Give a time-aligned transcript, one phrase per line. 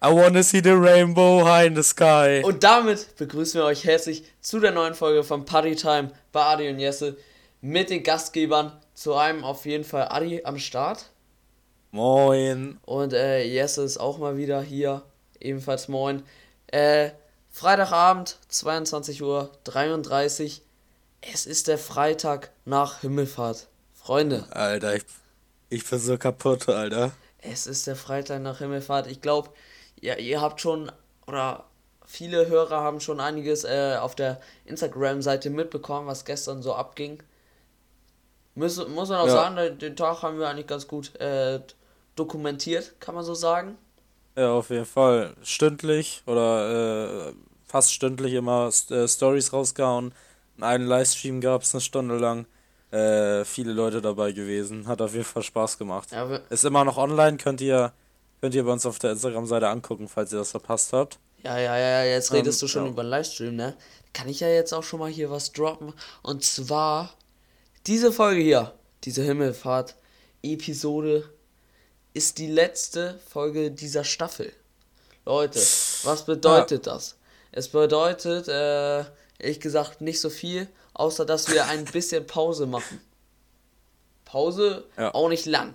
[0.00, 2.40] I wanna see the rainbow high in the sky.
[2.44, 6.68] Und damit begrüßen wir euch herzlich zu der neuen Folge von Party Time bei Adi
[6.68, 7.16] und Jesse
[7.60, 8.72] mit den Gastgebern.
[8.94, 11.10] Zu einem auf jeden Fall Adi am Start.
[11.90, 12.78] Moin.
[12.84, 15.02] Und äh, Jesse ist auch mal wieder hier.
[15.40, 16.22] Ebenfalls moin.
[16.68, 17.10] Äh,
[17.50, 20.62] Freitagabend, 22 Uhr 33.
[21.22, 23.66] Es ist der Freitag nach Himmelfahrt.
[23.94, 24.46] Freunde.
[24.50, 25.02] Alter, ich,
[25.70, 27.10] ich bin so kaputt, Alter.
[27.38, 29.08] Es ist der Freitag nach Himmelfahrt.
[29.08, 29.50] Ich glaube,
[30.00, 30.90] ja, ihr habt schon,
[31.26, 31.64] oder
[32.06, 37.22] viele Hörer haben schon einiges äh, auf der Instagram-Seite mitbekommen, was gestern so abging.
[38.54, 39.32] Muss, muss man auch Ja.
[39.54, 41.60] sagen, den Tag haben wir eigentlich ganz gut äh,
[42.16, 43.78] dokumentiert, kann man so sagen.
[44.36, 45.34] Ja, auf jeden Fall.
[45.42, 47.32] Stündlich oder äh,
[47.66, 50.12] fast stündlich immer äh, Stories rausgehauen.
[50.60, 52.46] Einen Livestream gab es eine Stunde lang.
[52.90, 54.88] Äh, viele Leute dabei gewesen.
[54.88, 56.10] Hat auf jeden Fall Spaß gemacht.
[56.10, 57.92] Ja, Ist immer noch online, könnt ihr,
[58.40, 61.18] könnt ihr bei uns auf der Instagram-Seite angucken, falls ihr das verpasst habt.
[61.42, 62.90] ja, ja, ja, jetzt Ähm, redest du schon ja.
[62.90, 63.76] über den Livestream, ne?
[64.12, 65.92] Kann ich ja jetzt auch schon mal hier was droppen.
[66.22, 67.14] Und zwar
[67.86, 71.28] diese Folge hier, diese Himmelfahrt-Episode,
[72.14, 74.52] ist die letzte Folge dieser Staffel.
[75.24, 75.60] Leute,
[76.04, 77.16] was bedeutet das?
[77.52, 79.04] Es bedeutet, äh,
[79.38, 83.00] ehrlich gesagt, nicht so viel, außer dass wir ein bisschen Pause machen.
[84.24, 85.14] Pause Ja.
[85.14, 85.74] auch nicht lang.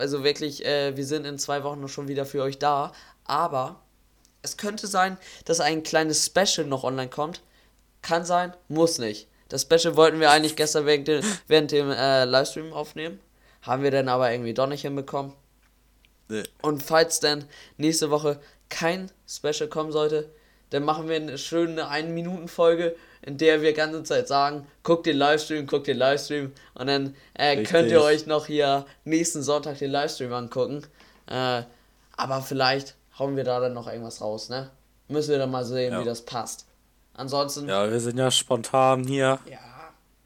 [0.00, 2.92] Also wirklich, äh, wir sind in zwei Wochen noch schon wieder für euch da.
[3.24, 3.82] Aber
[4.42, 7.42] es könnte sein, dass ein kleines Special noch online kommt.
[8.02, 9.28] Kann sein, muss nicht.
[9.48, 13.20] Das Special wollten wir eigentlich gestern während dem, während dem äh, Livestream aufnehmen.
[13.62, 15.34] Haben wir dann aber irgendwie doch nicht hinbekommen.
[16.28, 16.44] Nee.
[16.62, 17.44] Und falls dann
[17.76, 20.30] nächste Woche kein Special kommen sollte,
[20.70, 25.66] dann machen wir eine schöne 1-Minuten-Folge, in der wir ganze Zeit sagen, guckt den Livestream,
[25.66, 30.32] guckt den Livestream und dann äh, könnt ihr euch noch hier nächsten Sonntag den Livestream
[30.32, 30.86] angucken.
[31.26, 31.62] Äh,
[32.16, 34.70] aber vielleicht hauen wir da dann noch irgendwas raus, ne?
[35.08, 36.00] Müssen wir dann mal sehen, Ja.
[36.00, 36.66] wie das passt.
[37.14, 39.38] Ansonsten, Ja, wir sind ja spontan hier.
[39.50, 39.58] ja,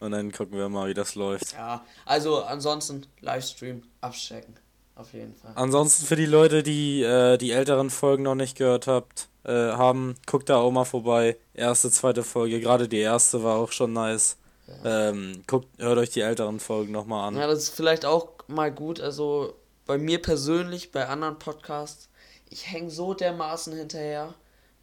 [0.01, 1.53] Und dann gucken wir mal, wie das läuft.
[1.55, 1.85] ja.
[2.05, 4.57] Also ansonsten Livestream abchecken.
[4.97, 5.51] Auf jeden Fall.
[5.57, 10.17] Ansonsten für die Leute, die äh, die älteren Folgen noch nicht gehört habt, äh, haben,
[10.27, 11.37] guckt da auch mal vorbei.
[11.55, 14.37] Erste, zweite Folge, gerade die erste war auch schon nice.
[14.85, 17.37] Ähm, guckt, hört euch die älteren Folgen nochmal an.
[17.37, 19.01] Ja, das ist vielleicht auch mal gut.
[19.01, 19.55] Also
[19.87, 22.09] bei mir persönlich, bei anderen Podcasts,
[22.49, 24.35] ich hänge so dermaßen hinterher.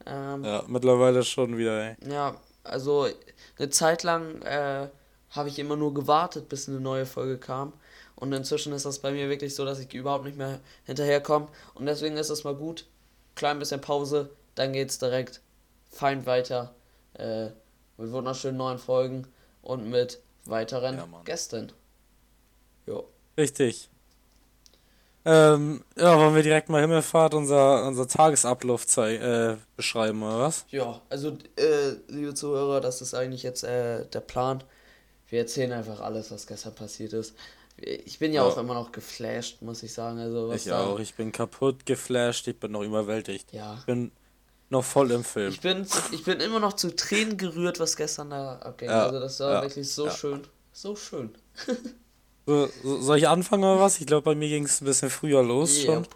[0.05, 0.57] Ähm, ja.
[0.57, 1.95] Ja, mittlerweile schon wieder, ey.
[2.63, 3.07] also
[3.57, 4.87] eine Zeit lang äh,
[5.31, 7.73] habe ich immer nur gewartet, bis eine neue Folge kam.
[8.15, 11.47] Und inzwischen ist das bei mir wirklich so, dass ich überhaupt nicht mehr hinterherkomme.
[11.73, 12.85] Und deswegen ist es mal gut.
[13.33, 15.41] Klein bisschen Pause, dann geht's direkt
[15.89, 16.75] fein weiter.
[17.13, 17.47] Äh,
[17.97, 19.27] mit wunderschönen neuen Folgen
[19.61, 21.07] und mit weiteren Ja.
[21.23, 21.71] Gästen.
[22.87, 23.07] Jo.
[23.37, 23.89] Richtig.
[25.23, 30.65] Ähm, ja, wollen wir direkt mal Himmelfahrt, unser, unser Tagesablauf äh, beschreiben, oder was?
[30.69, 34.63] Ja, also, äh, liebe Zuhörer, das ist eigentlich jetzt äh, der Plan.
[35.27, 37.35] Wir erzählen einfach alles, was gestern passiert ist.
[37.77, 38.47] Ich bin ja, Ja.
[38.49, 40.17] auch immer noch geflasht, muss ich sagen.
[40.17, 40.99] Also, was Ich da, auch.
[40.99, 43.53] Ich bin kaputt, geflasht, ich bin noch überwältigt.
[43.53, 43.75] Ja.
[43.79, 44.11] Ich bin
[44.71, 45.51] noch voll im Film.
[45.51, 48.89] Ich bin, ich bin immer noch zu Tränen gerührt, was gestern da abging.
[48.89, 50.11] Ja, Also, das war ja, wirklich so ja.
[50.11, 50.41] schön.
[50.71, 51.35] So schön.
[52.47, 53.99] So, so, soll ich anfangen oder was?
[53.99, 55.99] Ich glaube, bei mir ging es ein bisschen früher los schon.
[55.99, 56.15] Yep.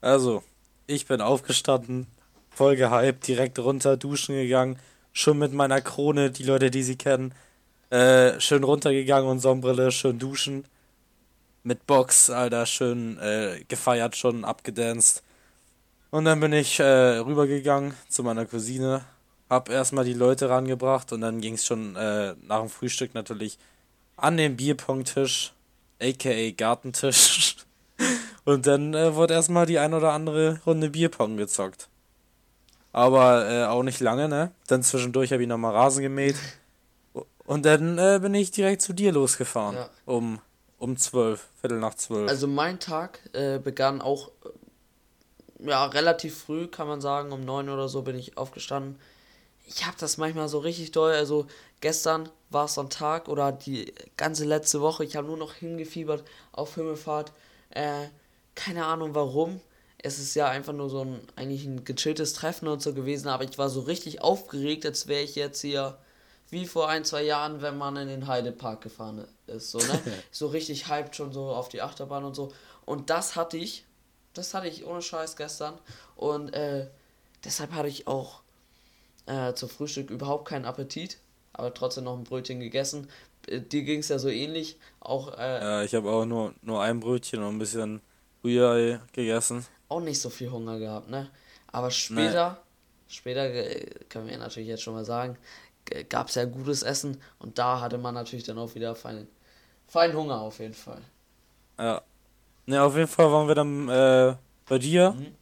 [0.00, 0.42] Also,
[0.86, 2.06] ich bin aufgestanden,
[2.50, 4.78] voll gehypt, direkt runter, duschen gegangen,
[5.12, 7.34] schon mit meiner Krone, die Leute, die sie kennen,
[7.90, 10.64] äh, schön runtergegangen und Sonnenbrille, schön duschen.
[11.62, 15.22] Mit Box, Alter, schön äh, gefeiert, schon abgedanced.
[16.14, 19.00] Und dann bin ich äh, rübergegangen zu meiner Cousine,
[19.50, 23.58] hab erstmal die Leute rangebracht und dann ging es schon äh, nach dem Frühstück natürlich
[24.16, 25.52] an den Bierpongtisch,
[26.00, 27.56] aka Gartentisch.
[28.44, 31.88] Und dann äh, wurde erstmal die ein oder andere Runde Bierpong gezockt.
[32.92, 34.52] Aber äh, auch nicht lange, ne?
[34.68, 36.36] Dann zwischendurch habe ich nochmal Rasen gemäht.
[37.44, 39.74] Und dann äh, bin ich direkt zu dir losgefahren.
[39.74, 39.90] Ja.
[40.04, 40.38] Um,
[40.78, 42.28] um zwölf, Viertel nach zwölf.
[42.28, 44.30] Also, mein Tag äh, begann auch
[45.66, 47.32] ja, relativ früh, kann man sagen.
[47.32, 48.98] Um neun oder so bin ich aufgestanden.
[49.66, 51.12] Ich habe das manchmal so richtig doll.
[51.12, 51.46] Also,
[51.80, 55.04] gestern war es so ein Tag oder die ganze letzte Woche.
[55.04, 57.32] Ich habe nur noch hingefiebert auf Himmelfahrt.
[57.70, 58.08] Äh,
[58.54, 59.60] keine Ahnung warum.
[59.98, 63.44] Es ist ja einfach nur so ein, eigentlich ein gechilltes Treffen und so gewesen, aber
[63.44, 65.96] ich war so richtig aufgeregt, als wäre ich jetzt hier
[66.50, 70.00] wie vor ein, zwei Jahren, wenn man in den Heidepark gefahren ist, so, ne?
[70.30, 72.52] so richtig hyped schon so auf die Achterbahn und so.
[72.84, 73.86] Und das hatte ich,
[74.34, 75.78] das hatte ich ohne Scheiß gestern.
[76.16, 76.86] Und äh,
[77.44, 78.42] deshalb hatte ich auch
[79.26, 81.18] äh, zum Frühstück überhaupt keinen Appetit,
[81.52, 83.08] aber trotzdem noch ein Brötchen gegessen.
[83.46, 84.78] Äh, Dir ging es ja so ähnlich.
[85.00, 88.00] Auch, äh, Ja, ich habe auch nur, nur ein Brötchen und ein bisschen
[88.42, 89.66] Rührei gegessen.
[89.88, 91.30] auch nicht so viel Hunger gehabt, ne?
[91.68, 92.62] Aber später,
[93.08, 95.36] später äh, können wir natürlich jetzt schon mal sagen,
[96.08, 99.28] gab es ja gutes Essen und da hatte man natürlich dann auch wieder feinen,
[99.86, 101.02] feinen Hunger auf jeden Fall.
[101.78, 102.02] Ja.
[102.66, 105.12] Ne, auf jeden Fall waren wir dann äh, bei dir.
[105.12, 105.34] Mhm.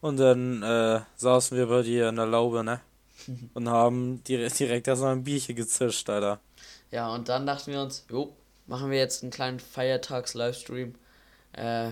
[0.00, 2.80] Und dann äh, saßen wir bei dir in der Laube, ne?
[3.54, 6.40] Und haben direkt, direkt erstmal ein Bierchen gezischt, Alter.
[6.90, 8.34] Ja, und dann dachten wir uns, jo,
[8.66, 10.94] machen wir jetzt einen kleinen Feiertags-Livestream.
[11.52, 11.90] Äh,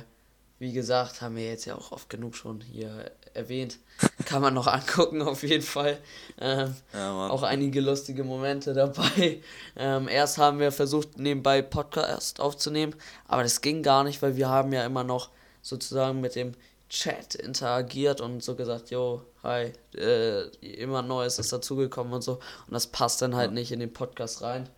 [0.59, 3.79] wie gesagt, haben wir jetzt ja auch oft genug schon hier erwähnt.
[4.26, 5.99] Kann man noch angucken, auf jeden Fall.
[6.40, 9.40] Ähm, Ja, auch einige lustige Momente dabei.
[9.76, 12.94] Ähm, erst haben wir versucht, nebenbei Podcast aufzunehmen,
[13.26, 15.31] aber das ging gar nicht, weil wir haben ja immer noch
[15.62, 16.52] sozusagen mit dem
[16.88, 22.35] Chat interagiert und so gesagt, jo, hi, äh, immer Neues ist dazugekommen und so.
[22.35, 24.69] Und das passt dann halt nicht in den Podcast rein.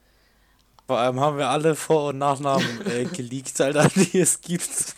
[0.87, 4.97] Vor allem haben wir alle Vor- und Nachnamen äh, geleakt, Alter, die es gibt.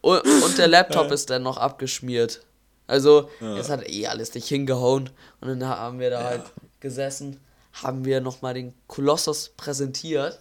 [0.00, 2.40] Und, und der Laptop ist dann noch abgeschmiert.
[2.88, 3.54] Also, Ja.
[3.56, 5.08] jetzt hat eh alles nicht hingehauen.
[5.40, 6.42] Und dann haben wir da halt
[6.80, 7.38] gesessen,
[7.74, 10.40] haben wir nochmal den Kolossus präsentiert.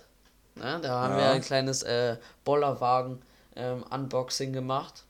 [0.55, 0.79] Ne?
[0.81, 1.31] Da haben wir Ja.
[1.33, 5.03] ein kleines äh, Bollerwagen-Unboxing gemacht.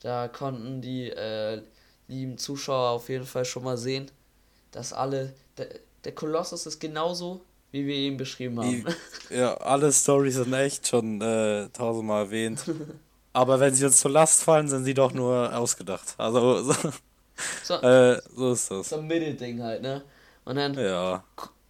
[0.00, 1.60] Da konnten die äh,
[2.06, 4.08] lieben Zuschauer auf jeden Fall schon mal sehen,
[4.70, 5.34] dass alle.
[5.56, 5.66] Der,
[6.04, 7.40] der Kolossus ist genauso,
[7.72, 8.84] wie wir ihn beschrieben haben.
[9.30, 12.60] Die, ja, alle Stories sind echt schon äh, tausendmal erwähnt.
[13.38, 16.14] Aber wenn sie uns zur Last fallen, sind sie doch nur ausgedacht.
[16.18, 16.74] Also, so,
[17.60, 18.88] So, äh, so ist das.
[18.88, 20.04] so ein Mittelding halt, ne?
[20.44, 21.24] Und dann Ja.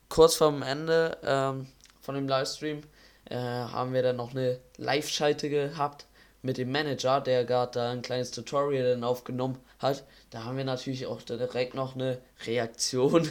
[0.09, 1.67] kurz vorm Ende ähm,
[2.01, 2.83] von dem Livestream
[3.27, 6.07] äh, haben wir dann noch eine Live-Schalte gehabt
[6.43, 10.05] mit dem Manager, der gerade da ein kleines Tutorial dann aufgenommen hat.
[10.31, 13.29] Da haben wir natürlich auch direkt noch eine Reaktion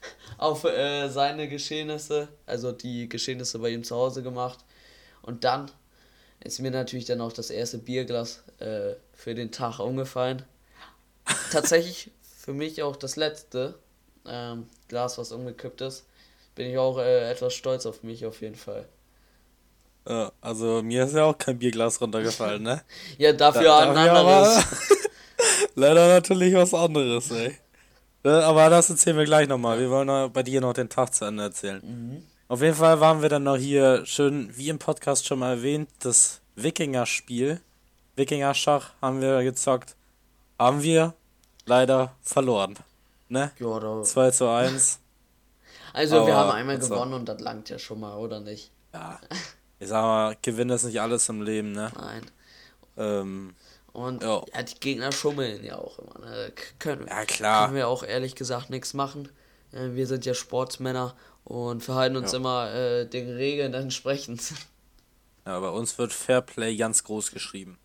[0.38, 4.60] auf äh, seine Geschehnisse, also die Geschehnisse bei ihm zu Hause gemacht.
[5.22, 5.70] Und dann
[6.44, 10.42] ist mir natürlich dann auch das erste Bierglas äh, für den Tag umgefallen.
[11.50, 13.74] Tatsächlich für mich auch das letzte
[14.26, 16.04] ähm, Glas, was umgekippt ist.
[16.54, 18.86] Bin ich auch äh, etwas stolz auf mich auf jeden Fall.
[20.08, 20.32] ja.
[20.40, 22.82] Also, mir ist ja auch kein Bierglas runtergefallen, ne?
[23.18, 24.64] Ja, dafür Da- ein dafür anderes.
[25.74, 27.56] Leider natürlich was anderes, ey.
[28.24, 29.78] Ne, Aber das erzählen wir gleich nochmal.
[29.80, 31.80] Wir wollen bei dir noch den Tag zu Ende erzählen.
[31.84, 32.22] Mhm.
[32.52, 35.88] Auf jeden Fall waren wir dann noch hier schön, wie im Podcast schon mal erwähnt,
[36.00, 37.62] das Wikinger-Spiel.
[38.16, 39.96] Wikinger-Schach haben wir gezockt.
[40.58, 41.14] Haben wir
[41.64, 42.74] leider verloren.
[43.30, 43.52] Ne?
[43.58, 44.98] Ja, da, 2 zu 1.
[45.94, 48.70] also wir aber haben einmal also- gewonnen und das langt ja schon mal, oder nicht?
[48.92, 49.18] Ja.
[49.78, 51.90] Ich sag mal, Gewinn ist nicht alles im Leben, ne?
[51.96, 52.30] Nein.
[52.98, 53.54] Ähm,
[53.94, 54.42] Und Ja.
[54.52, 56.18] ja, die Gegner schummeln ja auch immer.
[56.26, 56.52] Ne?
[56.78, 57.64] Können, ja, klar.
[57.64, 59.30] können wir auch ehrlich gesagt nichts machen.
[59.72, 61.14] Äh, Wir sind ja Sportsmänner
[61.44, 62.38] und verhalten uns Ja.
[62.38, 64.42] immer äh, den Regeln entsprechend.
[65.46, 67.78] Ja, bei uns wird Fairplay ganz groß geschrieben.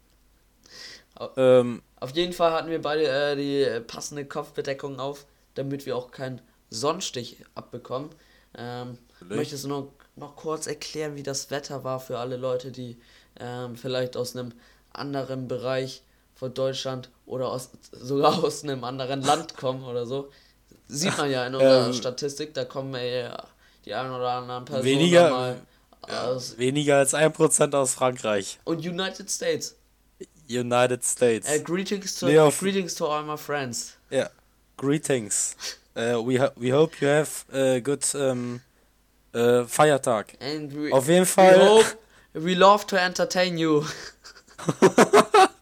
[1.16, 5.26] Au- Ähm, Auf jeden Fall hatten wir beide äh, die passende Kopfbedeckung auf,
[5.56, 8.10] damit wir auch keinen Sonnenstich abbekommen.
[8.56, 8.98] Ähm,
[9.30, 12.98] möchtest du noch, noch kurz erklären, wie das Wetter war für alle Leute, die
[13.40, 14.54] ähm, vielleicht aus einem
[14.94, 16.04] anderen Bereich
[16.36, 20.30] von Deutschland oder aus, sogar aus einem anderen Land kommen oder so?
[20.88, 23.30] Sieht man ja in unserer Ähm, Statistik, da kommen äh,
[23.86, 25.56] die ein oder anderen Personen Weniger- mal
[26.10, 28.60] aus weniger als 1% aus Frankreich.
[28.64, 29.76] und United States.
[30.50, 31.48] United States.
[31.50, 33.94] Äh, greetings to Nee, greetings to all my friends.
[34.10, 34.30] Ja.
[34.78, 35.56] Greetings.
[35.96, 38.62] Uh, we, ho we hope you have a good um,
[39.36, 40.38] uh, Feiertag.
[40.40, 41.60] And we, Auf jeden we Fall.
[41.60, 41.98] hope
[42.34, 43.84] we love to entertain you.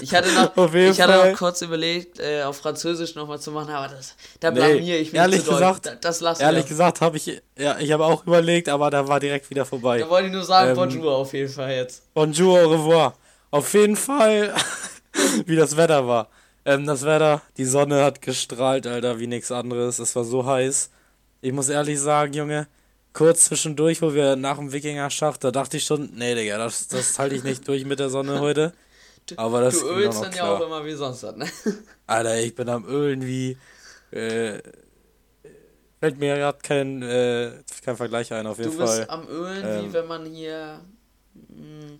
[0.00, 1.30] ich hatte noch, Auf jeden ich hatte Fall.
[1.32, 5.12] noch kurz überlegt, äh, auf Französisch nochmal zu machen, aber das, da Nee, blamier ich
[5.12, 5.58] mich ehrlich zu doll.
[5.60, 6.68] gesagt- Da- das lassen Ehrlich wir.
[6.70, 9.98] gesagt habe ich, ja, ich habe auch überlegt, aber da war direkt wieder vorbei.
[9.98, 12.02] Da wollte ich nur sagen, Ähm, Bonjour auf jeden Fall jetzt.
[12.14, 13.14] Bonjour, au revoir.
[13.50, 14.54] Auf jeden Fall,
[15.46, 16.28] wie das Wetter war.
[16.64, 19.98] Ähm, das Wetter, die Sonne hat gestrahlt, Alter, wie nichts anderes.
[19.98, 20.90] Es war so heiß.
[21.40, 22.68] Ich muss ehrlich sagen, Junge,
[23.12, 27.18] kurz zwischendurch, wo wir nach dem Wikinger-Schacht, da dachte ich schon, nee, Digga, das, das
[27.18, 28.72] halte ich nicht durch mit der Sonne heute.
[29.36, 31.46] Aber das du ölst dann ja auch immer wie sonst was, ne?
[32.06, 33.56] Alter, ich bin am Ölen wie.
[34.10, 34.58] Äh,
[36.00, 37.52] fällt mir gerade kein, äh,
[37.84, 39.06] kein Vergleich ein, auf jeden Du bist Fall.
[39.08, 39.92] am Ölen, wie Ähm.
[39.92, 40.80] wenn man hier
[41.34, 41.92] mh,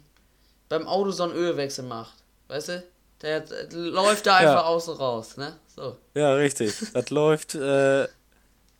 [0.68, 2.14] beim Auto so einen Ölwechsel macht.
[2.48, 2.82] Weißt du?
[3.22, 4.64] Der, der läuft da einfach Ja.
[4.64, 5.56] außen raus, ne?
[5.74, 5.96] So.
[6.14, 6.74] Ja, richtig.
[6.92, 8.08] Das läuft äh,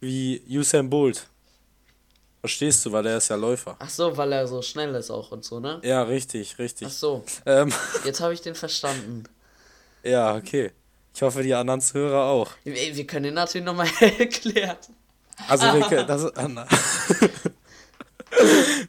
[0.01, 1.29] wie Usain Bolt.
[2.43, 3.77] Verstehst du, weil er ist ja Läufer.
[3.79, 5.81] Ach so, weil er so schnell ist auch und so, ne?
[5.85, 6.89] Ja, richtig, richtig.
[6.89, 7.73] Ach so, Ähm,
[8.05, 9.25] jetzt habe ich den verstanden.
[10.03, 10.73] ja, okay.
[11.15, 12.51] Ich hoffe, die anderen Zuhörer auch.
[12.65, 13.87] Wir, wir können den natürlich nochmal
[14.19, 14.77] erklären.
[15.49, 16.67] Also, wir, können- das, na.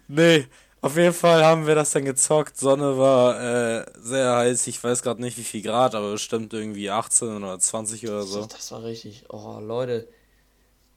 [0.08, 0.48] nee,
[0.82, 2.58] Auf jeden Fall haben wir das dann gezockt.
[2.58, 4.68] Sonne war äh, sehr heiß.
[4.68, 8.46] Ich weiß gerade nicht, wie viel Grad, aber bestimmt irgendwie 18 oder 20 oder so.
[8.46, 9.24] Das war richtig.
[9.30, 10.08] Oh, Leute.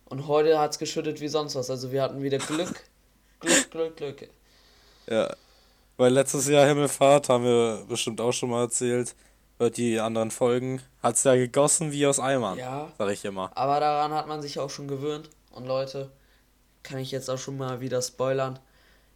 [0.08, 1.70] Und heute hat es geschüttet wie sonst was.
[1.70, 2.84] Also wir hatten wieder Glück.
[3.40, 4.28] Glück, Glück, Glück.
[5.08, 5.34] Ja.
[5.96, 9.14] Weil letztes Jahr Himmelfahrt, haben wir bestimmt auch schon mal erzählt,
[9.58, 12.58] hört die anderen Folgen, hat es ja gegossen wie aus Eimern.
[12.58, 12.92] Ja.
[12.98, 13.50] Sag ich immer.
[13.54, 15.30] Aber daran hat man sich auch schon gewöhnt.
[15.50, 16.10] Und Leute,
[16.82, 18.58] kann ich jetzt auch schon mal wieder spoilern.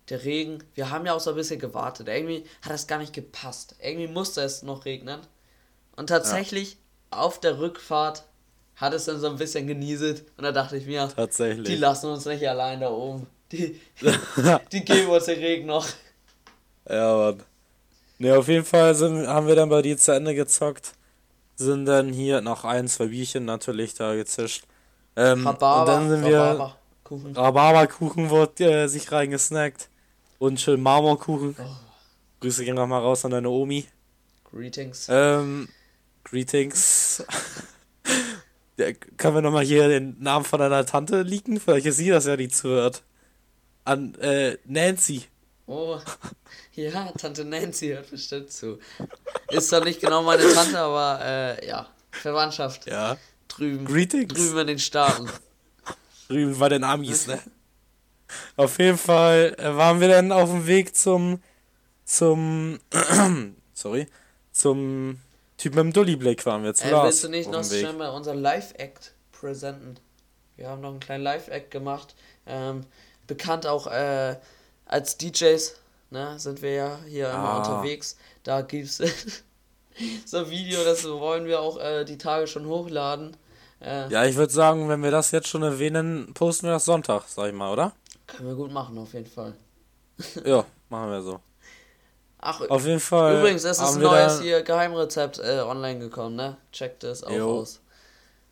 [0.08, 2.08] Der Regen, wir haben ja auch so ein bisschen gewartet.
[2.08, 3.76] Irgendwie hat das gar nicht gepasst.
[3.80, 5.20] Irgendwie musste es noch regnen.
[5.96, 6.78] Und tatsächlich
[7.10, 8.24] auf der Rückfahrt
[8.80, 10.24] hat es dann so ein bisschen genieselt.
[10.36, 11.66] Und da dachte ich mir, Tatsächlich.
[11.66, 13.26] die lassen uns nicht allein da oben.
[13.52, 13.78] Die,
[14.72, 15.86] die geben uns den Regen noch.
[16.88, 17.42] Ja, Mann.
[18.18, 20.92] Ne, auf jeden Fall sind, haben wir dann bei dir zu Ende gezockt.
[21.56, 24.64] Sind dann hier noch ein, zwei Bierchen natürlich da gezischt.
[25.16, 26.38] Ähm, Rhabarber, und dann sind wir.
[26.38, 27.36] Rhabarberkuchen.
[27.36, 29.88] Rhabarberkuchen wurde äh, sich reingesnackt.
[30.38, 31.54] Und schön Marmorkuchen.
[32.40, 33.86] Grüße gehen nochmal raus an deine Omi.
[34.50, 35.06] Greetings.
[35.10, 35.68] Ähm,
[36.24, 37.24] Greetings.
[39.16, 41.60] können wir nochmal hier den Namen von deiner Tante leaken?
[41.60, 43.02] Vielleicht ist sie das ja, die zuhört.
[43.84, 45.24] An äh, Nancy.
[45.66, 45.98] Oh,
[46.74, 48.78] ja, Tante Nancy hört bestimmt zu.
[49.50, 52.86] Ist zwar nicht genau meine Tante, aber äh, ja, Verwandtschaft.
[52.86, 53.16] Ja.
[53.48, 53.84] Drüben.
[53.84, 54.34] Greetings.
[54.34, 55.28] Drüben in den Staaten.
[56.28, 57.40] Drüben bei den Amis, ne?
[58.56, 61.42] Auf jeden Fall äh, waren wir dann auf dem Weg zum,
[62.04, 62.78] zum,
[63.74, 64.06] sorry,
[64.52, 65.18] zum
[65.60, 68.08] Typ mit dem Dulli-Blick waren wir zu Äh, Lars willst du nicht noch schnell mal
[68.08, 69.96] unser Live-Act präsenten?
[70.56, 72.14] Wir haben noch einen kleinen Live-Act gemacht.
[72.46, 72.86] Ähm,
[73.26, 74.36] bekannt auch äh,
[74.86, 75.76] als DJs,
[76.10, 76.38] ne?
[76.38, 77.58] Sind wir ja hier immer Ah.
[77.58, 78.16] unterwegs.
[78.42, 78.96] Da gibt's
[80.24, 83.36] so ein Video, das wollen wir auch äh, die Tage schon hochladen.
[83.82, 87.24] Äh, Ja, ich würde sagen, wenn wir das jetzt schon erwähnen, posten wir das Sonntag,
[87.28, 87.92] sag ich mal, oder?
[88.26, 89.54] Können wir gut machen, auf jeden Fall.
[90.44, 91.40] Ja, machen wir so.
[92.42, 93.38] Ach, Auf jeden Fall.
[93.38, 96.56] übrigens, es ist ein neues hier Geheimrezept äh, online gekommen, ne?
[96.72, 97.60] Checkt es auch Jo.
[97.60, 97.80] aus.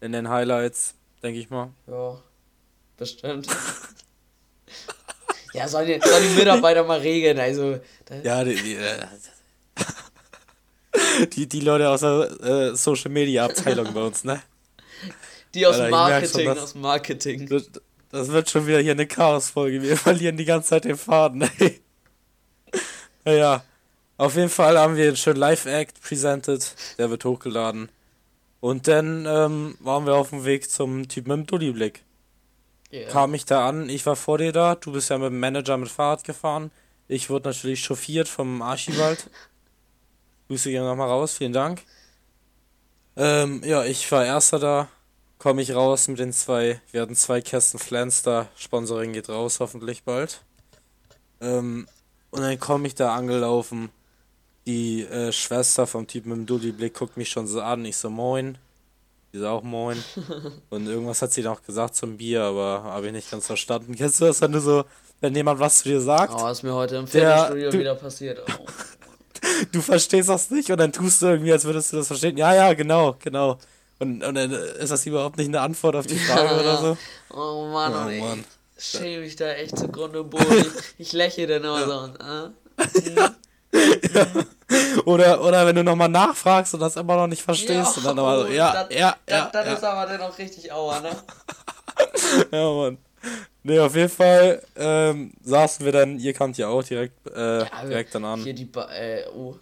[0.01, 1.71] In den Highlights, denke ich mal.
[1.87, 2.19] Ja,
[2.99, 3.47] bestimmt.
[5.55, 7.81] ja, sollen die, sollen die Mitarbeiter mal regeln, also.
[8.23, 9.07] Ja, die, die, äh,
[11.33, 14.43] die, die Leute aus der äh, Social Media Abteilung bei uns, ne?
[15.55, 17.49] die aus dem merk schon, Marketing, dass- aus Marketing.
[17.49, 17.71] Das,
[18.11, 19.83] das wird schon wieder hier eine Chaos-Folge.
[19.83, 21.81] Wir verlieren die ganze Zeit den Faden, ey.
[23.25, 23.65] Naja,
[24.19, 26.75] auf jeden Fall haben wir einen schönen Live-Act presented.
[26.99, 27.89] Der wird hochgeladen.
[28.61, 32.03] Und dann ähm, waren wir auf dem Weg zum Typ mit dem Dulli-Blick.
[32.91, 33.09] Ja.
[33.09, 35.77] Kam ich da an, ich war vor dir da, du bist ja mit dem Manager
[35.77, 36.71] mit Fahrrad gefahren.
[37.07, 39.31] Ich wurde natürlich chauffiert vom Archibald.
[40.49, 41.83] Grüße gehen nochmal raus, vielen Dank.
[43.17, 44.89] Ähm, ja, ich war erster da,
[45.39, 49.61] komme ich raus mit den zwei, wir hatten zwei Kästen Flans da, Sponsoring geht raus,
[49.61, 50.43] hoffentlich bald.
[51.41, 51.87] Ähm,
[52.31, 53.91] und dann komme ich da angelaufen,
[54.69, 58.11] die äh, Schwester vom Typ mit dem Dulli-Blick guckt mich schon so an, ich so
[58.11, 58.59] moin.
[59.33, 60.03] Die so auch moin.
[60.71, 63.95] Und irgendwas hat sie noch gesagt zum Bier, aber habe ich nicht ganz verstanden.
[63.97, 64.85] Kennst du das, wenn du so,
[65.21, 68.43] wenn jemand was zu dir sagt, Oh, ist mir heute im Fitnessstudio wieder passiert.
[68.47, 68.67] Oh.
[69.73, 72.37] du verstehst das nicht und dann tust du irgendwie, als würdest du das verstehen.
[72.37, 73.59] Ja, ja, genau, genau.
[73.99, 76.81] Und, und dann ist das überhaupt nicht eine Antwort auf die Frage Ja, oder ja.
[76.81, 76.97] so.
[77.35, 78.21] Oh Mann, Oh ey.
[78.21, 78.45] Mann.
[78.79, 80.47] Schäme mich da echt zugrunde und Boden.
[80.99, 81.99] Ich, ich lächle dann immer so.
[81.99, 82.19] Und,
[85.07, 88.41] Oder, oder wenn du nochmal nachfragst und das immer noch nicht verstehst und dann nochmal
[88.41, 91.11] so, ja, das, ja, das, ja, das ja, ist aber dann auch richtig aua, ne?
[92.53, 92.99] ja, Mann.
[93.63, 97.85] Nee, auf jeden Fall ähm, saßen wir dann, ihr kamt ja auch direkt, äh, Ja,
[97.87, 98.43] direkt dann an.
[98.43, 99.57] Hier die ba äh, oh,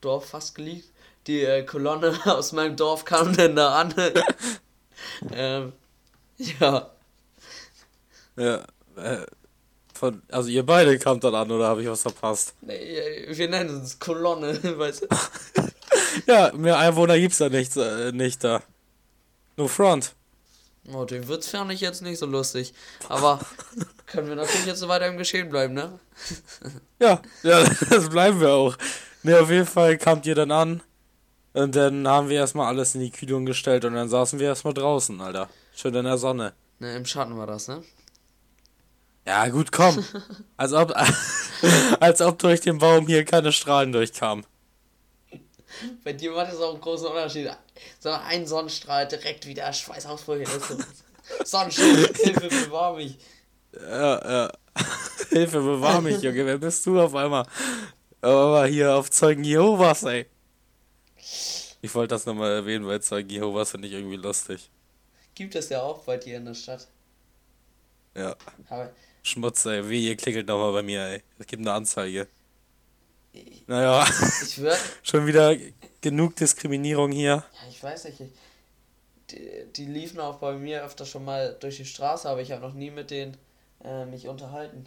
[0.00, 0.88] Dorf fast geleakt.
[1.26, 3.94] Die äh, Kolonne aus meinem Dorf kam dann da an.
[5.32, 5.72] ähm,
[6.36, 6.90] ja.
[8.36, 8.64] Ja,
[8.96, 9.26] äh,
[9.96, 12.54] von, also ihr beide kamt dann an, oder habe ich was verpasst?
[12.60, 15.06] Nee, äh, wir nennen es Kolonne, weißt du?
[16.26, 18.62] Ja, mehr Einwohner gibt's da nicht, äh, nicht da.
[19.56, 20.14] No front.
[20.92, 22.72] Oh, den wird's ich jetzt nicht so lustig.
[23.08, 23.40] Aber
[24.06, 25.98] können wir natürlich jetzt so weiter im Geschehen bleiben, ne?
[27.00, 28.76] Ja, ja, das bleiben wir auch.
[29.22, 30.82] Ne, auf jeden Fall kamt ihr dann an.
[31.52, 34.74] Und dann haben wir erstmal alles in die Kühlung gestellt und dann saßen wir erstmal
[34.74, 35.48] draußen, Alter.
[35.74, 36.52] Schön in der Sonne.
[36.78, 37.82] Ne, im Schatten war das, ne?
[39.26, 40.04] Ja, gut, komm.
[40.56, 40.94] Als ob,
[42.00, 44.46] als ob durch den Baum hier keine Strahlen durchkamen.
[46.04, 47.50] Bei dir macht das auch einen großen Unterschied.
[47.98, 50.44] So ein Sonnenstrahl direkt wieder Schweißausbrüche.
[50.44, 53.18] Das ist so- Sonnenschein, Hilfe, bewahr mich.
[53.72, 54.52] Ja, ja.
[55.30, 56.46] Hilfe, bewahr mich, Junge.
[56.46, 57.44] Wer bist du auf einmal?
[58.20, 60.26] Aber hier auf Zeugen Jehovas, ey.
[61.82, 64.70] Ich wollte das nochmal erwähnen, weil Zeugen Jehovas finde ich irgendwie lustig.
[65.34, 66.86] Gibt es ja auch bei dir in der Stadt.
[68.14, 68.34] Ja.
[68.68, 68.90] Aber
[69.26, 69.88] Schmutz, ey.
[69.88, 71.22] Wie, ihr klingelt nochmal bei mir, ey.
[71.38, 72.28] Es gibt eine Anzeige.
[73.66, 74.06] Naja,
[74.44, 74.76] Ich würde.
[75.02, 75.54] schon wieder
[76.00, 77.44] genug Diskriminierung hier.
[77.60, 78.20] Ja, ich weiß nicht.
[78.20, 78.28] Ich,
[79.30, 82.62] die, die liefen auch bei mir öfter schon mal durch die Straße, aber ich habe
[82.62, 83.36] noch nie mit denen
[83.82, 84.86] äh, mich unterhalten.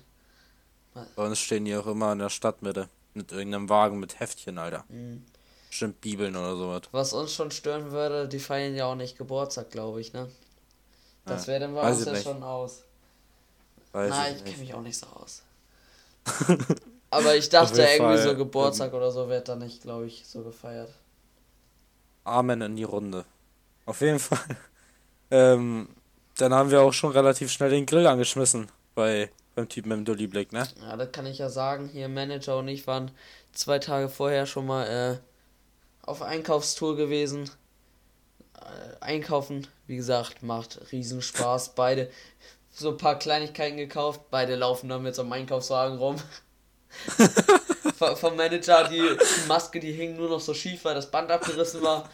[1.16, 2.88] Bei uns stehen die auch immer in der Stadtmitte.
[3.14, 4.86] Mit irgendeinem Wagen mit Heftchen, Alter.
[4.88, 5.26] Mhm.
[5.68, 6.84] Bestimmt Bibeln oder sowas.
[6.92, 10.30] Was uns schon stören würde, die feiern ja auch nicht Geburtstag, glaube ich, ne?
[11.26, 12.24] Das Ja, wäre dann bei uns ja nicht.
[12.24, 12.84] schon aus.
[13.92, 15.44] Weiß Nein, ich ich kenne mich auch nicht so aus.
[17.12, 20.44] Aber ich dachte irgendwie Fall, so Geburtstag oder so wird da nicht, glaube ich, so
[20.44, 20.92] gefeiert.
[22.24, 23.26] Amen in die Runde.
[23.86, 24.40] Auf jeden Fall.
[25.32, 25.90] Ähm,
[26.40, 29.30] dann haben wir auch schon relativ schnell den Grill angeschmissen bei
[29.60, 30.68] beim Typen im Dulli-Blick, ne?
[30.82, 31.90] Ja, das kann ich ja sagen.
[31.92, 33.12] Hier Manager und ich waren
[33.52, 37.50] zwei Tage vorher schon mal äh, auf Einkaufstour gewesen.
[38.56, 41.76] Äh, einkaufen, wie gesagt, macht Riesenspaß.
[41.76, 42.10] Beide
[42.80, 44.22] so ein paar Kleinigkeiten gekauft.
[44.32, 46.16] Beide laufen dann mit so einem Einkaufswagen rum.
[48.16, 49.04] Vom Manager, die,
[49.48, 52.10] Maske, die hing nur noch so schief, weil das Band abgerissen war.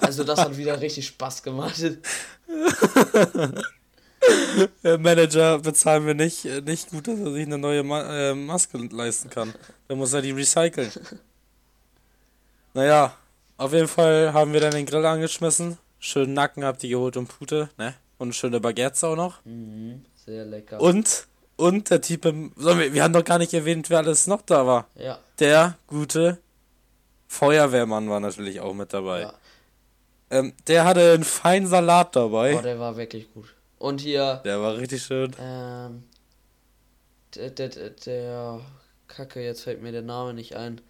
[0.00, 1.80] Also das hat wieder richtig Spaß gemacht.
[4.82, 8.78] Manager bezahlen wir nicht, äh, nicht gut, dass er sich eine neue Ma äh, Maske
[8.90, 9.54] leisten kann.
[9.88, 10.90] Dann muss er die recyceln.
[12.74, 13.14] Naja,
[13.56, 15.78] auf jeden Fall haben wir dann den Grill angeschmissen.
[15.98, 17.94] Schönen Nacken habt ihr geholt und Pute, ne?
[18.20, 19.42] Und schöne Baguettes auch noch.
[19.46, 20.78] Mhm, sehr lecker.
[20.80, 22.52] Und, und der Typ im.
[22.54, 24.88] Wir, wir haben doch gar nicht erwähnt, wer alles noch da war.
[24.94, 26.38] Ja, Der gute
[27.28, 29.22] Feuerwehrmann war natürlich auch mit dabei.
[29.22, 29.34] ja.
[30.32, 32.56] Ähm, der hatte einen feinen Salat dabei.
[32.58, 33.46] Oh, der war wirklich gut.
[33.78, 35.34] Und hier, Der war richtig schön.
[35.40, 36.04] ähm,
[37.34, 38.60] der, der, der, der,
[39.08, 40.80] Kacke, jetzt fällt mir der Name nicht ein.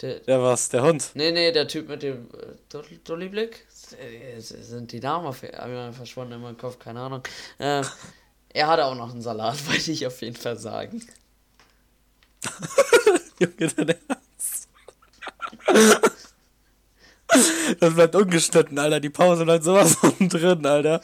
[0.00, 1.10] Der, Der war's, der Hund.
[1.14, 2.76] nee, nee, der Typ mit dem äh?
[2.76, 3.52] Äh,
[4.38, 7.22] Sind die Namen verschwunden in meinem Kopf, keine Ahnung.
[7.58, 7.84] Ähm,
[8.50, 11.02] er hatte auch noch einen Salat, wollte ich auf jeden Fall sagen.
[13.38, 14.68] Junge, dein Ernst.
[17.80, 19.00] Das bleibt ungeschnitten, Alter.
[19.00, 21.00] Die Pause bleibt sowas von drin, Alter.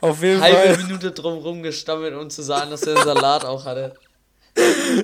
[0.00, 3.64] Auf jeden Halbe Fall Minute drum rumgestammelt, um zu sagen, dass er einen Salat auch
[3.64, 3.94] hatte.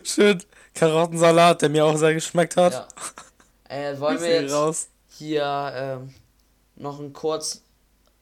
[0.05, 0.42] schön
[0.75, 2.73] Karottensalat, der mir auch sehr geschmeckt hat.
[2.73, 2.88] Ja.
[3.68, 4.88] Äh, wollen wir jetzt raus.
[5.09, 6.14] hier ähm,
[6.77, 7.63] noch ein kurz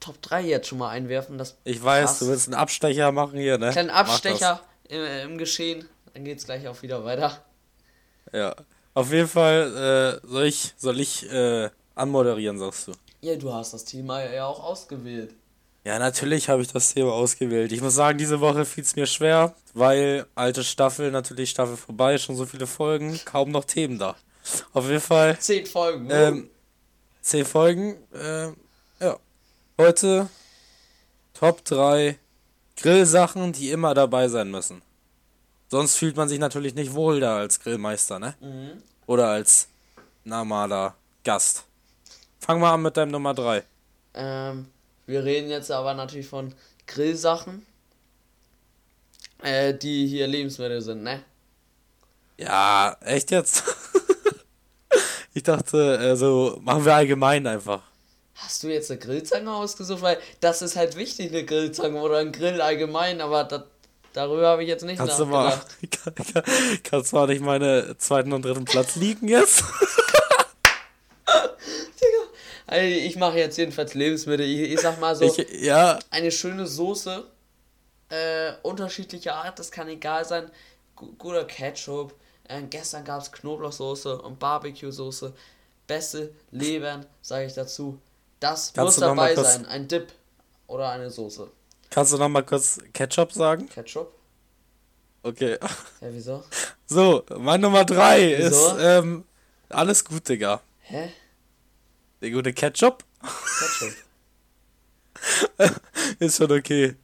[0.00, 1.38] Top 3 jetzt schon mal einwerfen?
[1.38, 2.18] Das Ich weiß, Krass.
[2.18, 3.70] du willst einen Abstecher machen hier, ne?
[3.70, 3.90] kleinen.
[3.90, 5.88] Abstecher im, im Geschehen.
[6.14, 7.42] Dann geht's gleich auch wieder weiter.
[8.32, 8.54] Ja.
[8.94, 12.92] Auf jeden Fall, äh, soll ich, soll ich, äh, anmoderieren, sagst du?
[13.20, 15.34] Ja, du hast das Thema ja auch ausgewählt.
[15.84, 17.72] Ja, natürlich habe ich das Thema ausgewählt.
[17.72, 22.18] Ich muss sagen, diese Woche fiel es mir schwer, weil alte Staffel, natürlich Staffel vorbei,
[22.18, 24.14] schon so viele Folgen, kaum noch Themen da.
[24.72, 26.06] Auf jeden Fall, Zehn Folgen.
[26.06, 26.26] ne?
[26.26, 26.50] ähm,
[27.22, 28.56] zehn Folgen, ähm,
[29.00, 29.18] ja.
[29.78, 30.28] Heute
[31.32, 32.18] Top 3
[32.76, 34.82] Grillsachen, die immer dabei sein müssen.
[35.70, 38.34] Sonst fühlt man sich natürlich nicht wohl da als Grillmeister, ne?
[38.40, 38.82] mhm.
[39.06, 39.68] Oder als
[40.24, 41.64] normaler Gast.
[42.40, 43.62] Fang mal an mit deinem Nummer 3.
[44.14, 44.66] ähm,
[45.06, 46.54] wir reden jetzt aber natürlich von
[46.86, 47.66] Grillsachen,
[49.42, 51.22] äh, die hier Lebensmittel sind, ne?
[52.38, 53.64] Ja, echt jetzt?
[55.34, 57.82] ich dachte, äh, so machen wir allgemein einfach.
[58.34, 60.02] Hast du jetzt eine Grillzange ausgesucht?
[60.02, 63.62] Weil das ist halt wichtig, eine Grillzange oder ein Grill allgemein, aber das,
[64.14, 66.16] darüber habe ich jetzt nicht Kannst du mal, nachgedacht.
[66.24, 66.44] kann, kann,
[66.82, 69.64] kannst du mal nicht meine zweiten und dritten Platz liegen jetzt?
[72.66, 74.46] Also ich mache jetzt jedenfalls Lebensmittel.
[74.46, 77.24] Ich, ich sag mal so, Ich, ja, eine schöne Soße,
[78.08, 80.50] äh, unterschiedlicher Art, das kann egal sein.
[80.96, 82.14] Gu- guter Ketchup.
[82.52, 85.32] Äh, gestern gab es Knoblauchsoße und Barbecue-Soße.
[85.86, 87.98] Beste Leben, sage ich dazu.
[88.40, 89.66] Das Kannst muss dabei sein.
[89.66, 90.12] Ein Dip
[90.66, 91.50] oder eine Soße.
[91.90, 93.68] kannst du noch mal kurz Ketchup sagen?
[93.68, 94.12] Ketchup?
[95.22, 95.58] Okay.
[96.00, 96.44] Ja, wieso?
[96.84, 98.68] So, mein Nummer 3 Wieso?
[98.68, 99.24] ist, ähm,
[99.70, 100.60] alles gut, Digga.
[100.80, 101.10] Hä?
[102.20, 103.02] Der gute Ketchup
[103.58, 103.94] Ketchup.
[106.18, 106.96] ist schon okay.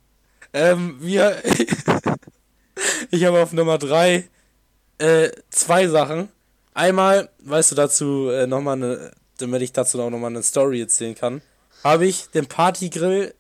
[0.53, 1.43] Ähm, wir,
[3.11, 4.29] ich habe auf Nummer 3
[4.99, 6.29] äh, zwei Sachen.
[6.75, 11.15] Einmal, weißt du, dazu äh, nochmal eine, damit ich dazu auch nochmal eine Story erzählen
[11.15, 11.43] kann,
[11.83, 13.35] habe ich den Partygrill,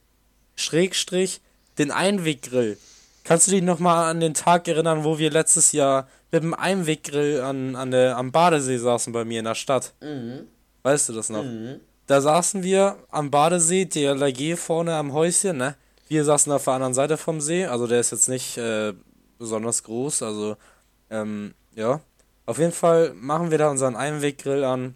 [0.56, 1.40] Schrägstrich,
[1.78, 2.78] den Einweggrill.
[3.24, 7.42] Kannst du dich nochmal an den Tag erinnern, wo wir letztes Jahr mit dem Einweggrill
[7.42, 9.92] an, an der, am Badesee saßen bei mir in der Stadt?
[10.00, 10.48] Mhm.
[10.82, 11.44] Weißt du das noch?
[11.44, 11.80] Mhm.
[12.06, 15.76] Da saßen wir am Badesee, der LG vorne am Häuschen, ne?
[16.08, 18.94] Wir saßen auf der anderen Seite vom See, also der ist jetzt nicht äh,
[19.38, 20.56] besonders groß, also
[21.10, 22.00] ähm, ja.
[22.46, 24.94] Auf jeden Fall machen wir da unseren Einweggrill an.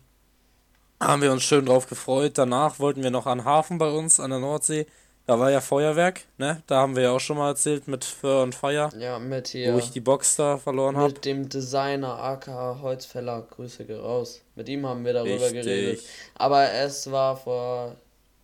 [1.00, 2.38] Haben wir uns schön drauf gefreut.
[2.38, 4.86] Danach wollten wir noch an Hafen bei uns an der Nordsee.
[5.26, 6.62] Da war ja Feuerwerk, ne?
[6.66, 8.90] Da haben wir ja auch schon mal erzählt mit Fur und Fire.
[8.98, 9.72] Ja, mit hier.
[9.72, 11.12] Wo ich die Box da verloren habe.
[11.12, 14.42] Mit dem Designer aka Holzfäller, Grüße raus.
[14.56, 15.64] Mit ihm haben wir darüber Richtig.
[15.64, 16.04] geredet.
[16.34, 17.94] Aber es war vor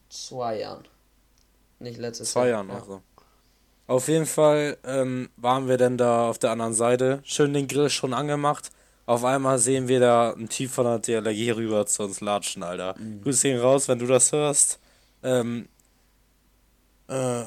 [0.08, 0.84] zwei Jahren.
[1.80, 2.64] Nicht letztes zwei Jahr.
[2.64, 2.74] Zwei Jahren, ja.
[2.74, 3.02] also.
[3.88, 7.20] Auf jeden Fall ähm, waren wir dann da auf der anderen Seite.
[7.24, 8.70] Schön den Grill schon angemacht.
[9.06, 12.94] Auf einmal sehen wir da einen Typ von der DLRG rüber zu uns latschen, Alter.
[12.98, 13.22] Mhm.
[13.22, 14.78] Grüß ihn raus, wenn du das hörst.
[15.22, 15.68] Ähm,
[17.08, 17.44] äh,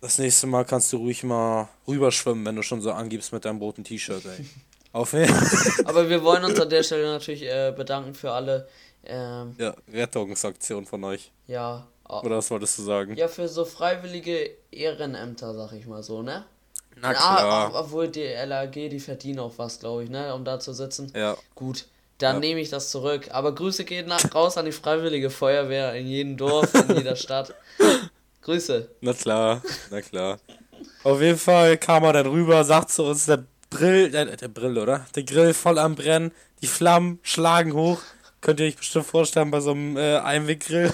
[0.00, 3.58] das nächste Mal kannst du ruhig mal rüberschwimmen, wenn du schon so angibst mit deinem
[3.58, 4.46] roten T-Shirt, ey.
[4.92, 8.68] Auf Aber wir wollen uns an der Stelle natürlich äh, bedanken für alle.
[9.04, 11.32] Ähm, ja, Rettungsaktion von euch.
[11.48, 11.88] Ja.
[12.08, 13.16] Oder was wolltest du sagen?
[13.16, 16.44] Ja, für so freiwillige Ehrenämter, sag ich mal so, ne?
[17.00, 17.72] Na klar.
[17.74, 20.34] Ah, obwohl die LAG, die verdienen auch was, glaube ich, ne?
[20.34, 21.12] Um da zu sitzen.
[21.14, 21.36] Ja.
[21.54, 21.86] Gut,
[22.18, 22.40] dann ja.
[22.40, 23.28] nehme ich das zurück.
[23.30, 27.54] Aber Grüße gehen nach, raus an die Freiwillige Feuerwehr in jedem Dorf, in jeder Stadt.
[28.42, 28.88] Grüße.
[29.00, 30.38] Na klar, na klar.
[31.04, 34.78] Auf jeden Fall kam er dann rüber, sagt zu uns, der Brill, äh, der Brill,
[34.78, 35.06] oder?
[35.14, 38.00] Der Grill voll am Brennen, die Flammen schlagen hoch.
[38.40, 40.92] Könnt ihr euch bestimmt vorstellen bei so einem äh, Einweggrill.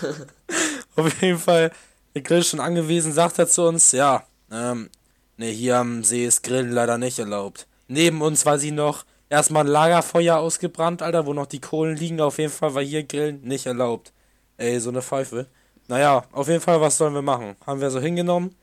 [0.96, 1.72] Auf jeden Fall,
[2.18, 4.90] der Grill schon angewiesen, sagt er zu uns, ja, ähm,
[5.36, 7.66] ne, hier am See ist Grillen leider nicht erlaubt.
[7.86, 12.20] Neben uns war sie noch erstmal ein Lagerfeuer ausgebrannt, Alter, wo noch die Kohlen liegen.
[12.20, 14.12] Auf jeden Fall war hier Grillen nicht erlaubt.
[14.56, 15.46] Ey, so eine Pfeife.
[15.86, 17.54] Naja, auf jeden Fall, was sollen wir machen?
[17.64, 18.54] Haben wir so hingenommen,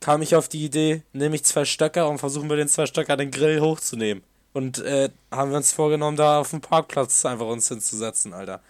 [0.00, 3.16] kam ich auf die Idee, nehme ich zwei Stöcker und versuchen wir den zwei Stöcker
[3.16, 4.24] den Grill hochzunehmen.
[4.52, 8.60] Und äh, haben wir uns vorgenommen, da auf dem Parkplatz einfach uns hinzusetzen, Alter.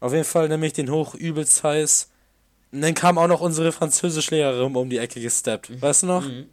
[0.00, 2.10] Auf jeden Fall nehme ich den hoch, übelst heiß.
[2.72, 5.70] Und dann kam auch noch unsere Französischlehrerin um die Ecke gesteppt.
[5.70, 5.82] Mhm.
[5.82, 6.24] Weißt du noch?
[6.26, 6.46] Mhm.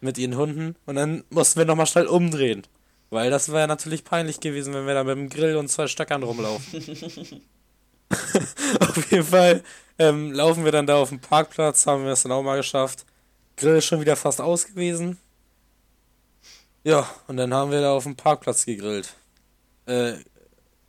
[0.00, 0.76] Mit ihren Hunden.
[0.86, 2.66] Und dann mussten wir nochmal schnell umdrehen.
[3.10, 6.22] Weil das wäre natürlich peinlich gewesen, wenn wir da mit dem Grill und zwei Stöckern
[6.22, 6.82] rumlaufen.
[8.80, 9.62] auf jeden Fall
[9.98, 13.04] ähm, laufen wir dann da auf dem Parkplatz, haben wir es dann auch mal geschafft.
[13.56, 15.18] Grill ist schon wieder fast aus gewesen.
[16.84, 19.14] Ja, und dann haben wir da auf dem Parkplatz gegrillt.
[19.86, 20.14] Äh,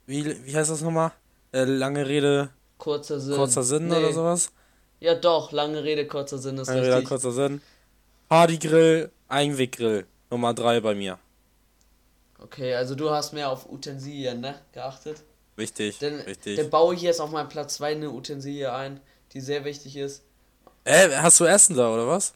[0.06, 1.12] wie, wie heißt das nochmal?
[1.52, 2.50] Äh, lange Rede.
[2.78, 3.36] Kurzer Sinn.
[3.36, 3.96] Kurzer Sinn nee.
[3.96, 4.52] oder sowas?
[5.00, 6.96] Ja, doch, lange Rede, kurzer Sinn ist lange richtig.
[6.96, 7.60] Rede, kurzer Sinn.
[8.28, 10.06] Partygrill, Einweggrill.
[10.30, 11.18] Nummer 3 bei mir.
[12.40, 14.54] Okay, also du hast mehr auf Utensilien, ne?
[14.72, 15.22] Geachtet?
[15.56, 16.56] Richtig, dann, richtig.
[16.56, 19.00] Dann baue ich jetzt auf meinem Platz 2 eine Utensilie ein,
[19.32, 20.22] die sehr wichtig ist.
[20.84, 22.34] Äh, hast du Essen da, oder was?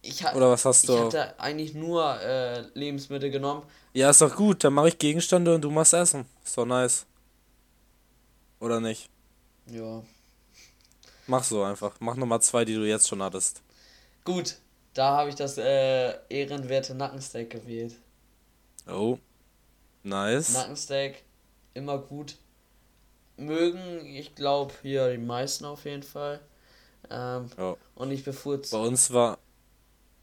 [0.00, 0.94] Ich ha oder was hast du?
[0.94, 3.64] Ich hatte eigentlich nur äh, Lebensmittel genommen.
[3.92, 4.62] Ja, ist doch gut.
[4.62, 6.26] Dann mache ich Gegenstände und du machst Essen.
[6.44, 7.06] Ist doch nice.
[8.66, 9.08] Oder nicht?
[9.70, 10.02] Ja.
[11.28, 11.94] Mach so einfach.
[12.00, 13.62] Mach Nummer zwei, die du jetzt schon hattest.
[14.24, 14.56] Gut.
[14.92, 17.94] Da habe ich das äh, ehrenwerte Nackensteak gewählt.
[18.88, 19.18] Oh.
[20.02, 20.52] Nice.
[20.52, 21.22] Nackensteak
[21.74, 22.38] immer gut
[23.36, 24.04] mögen.
[24.04, 26.40] Ich glaube hier die meisten auf jeden Fall.
[27.08, 27.76] Ähm, ja.
[27.94, 28.82] Und ich bevorzuge.
[28.82, 29.38] Bei uns war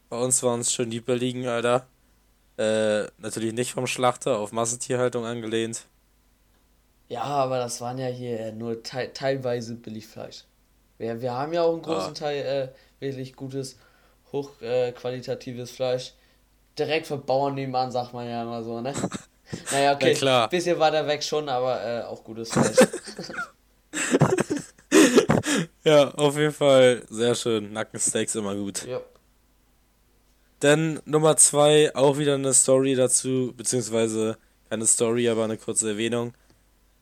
[0.09, 1.87] bei uns waren es schon die Berligen, Alter.
[2.57, 5.85] Äh, natürlich nicht vom Schlachter, auf Massentierhaltung angelehnt.
[7.13, 10.45] Ja, aber das waren ja hier nur te teilweise Billigfleisch.
[10.97, 12.15] Wir, wir haben ja auch einen großen ah.
[12.15, 13.77] Teil äh, wirklich gutes,
[14.31, 16.13] hochqualitatives äh, Fleisch.
[16.79, 18.95] Direkt von Bauern nebenan, sagt man ja immer so, ne?
[19.71, 20.13] Naja, okay.
[20.13, 20.49] Na klar.
[20.49, 22.77] Bisschen weiter weg schon, aber äh, auch gutes Fleisch.
[25.83, 27.73] ja, auf jeden Fall sehr schön.
[27.73, 28.87] Nackensteaks immer gut.
[28.87, 29.01] Ja.
[30.61, 36.33] Dann Nummer zwei, auch wieder eine Story dazu, beziehungsweise keine Story, aber eine kurze Erwähnung.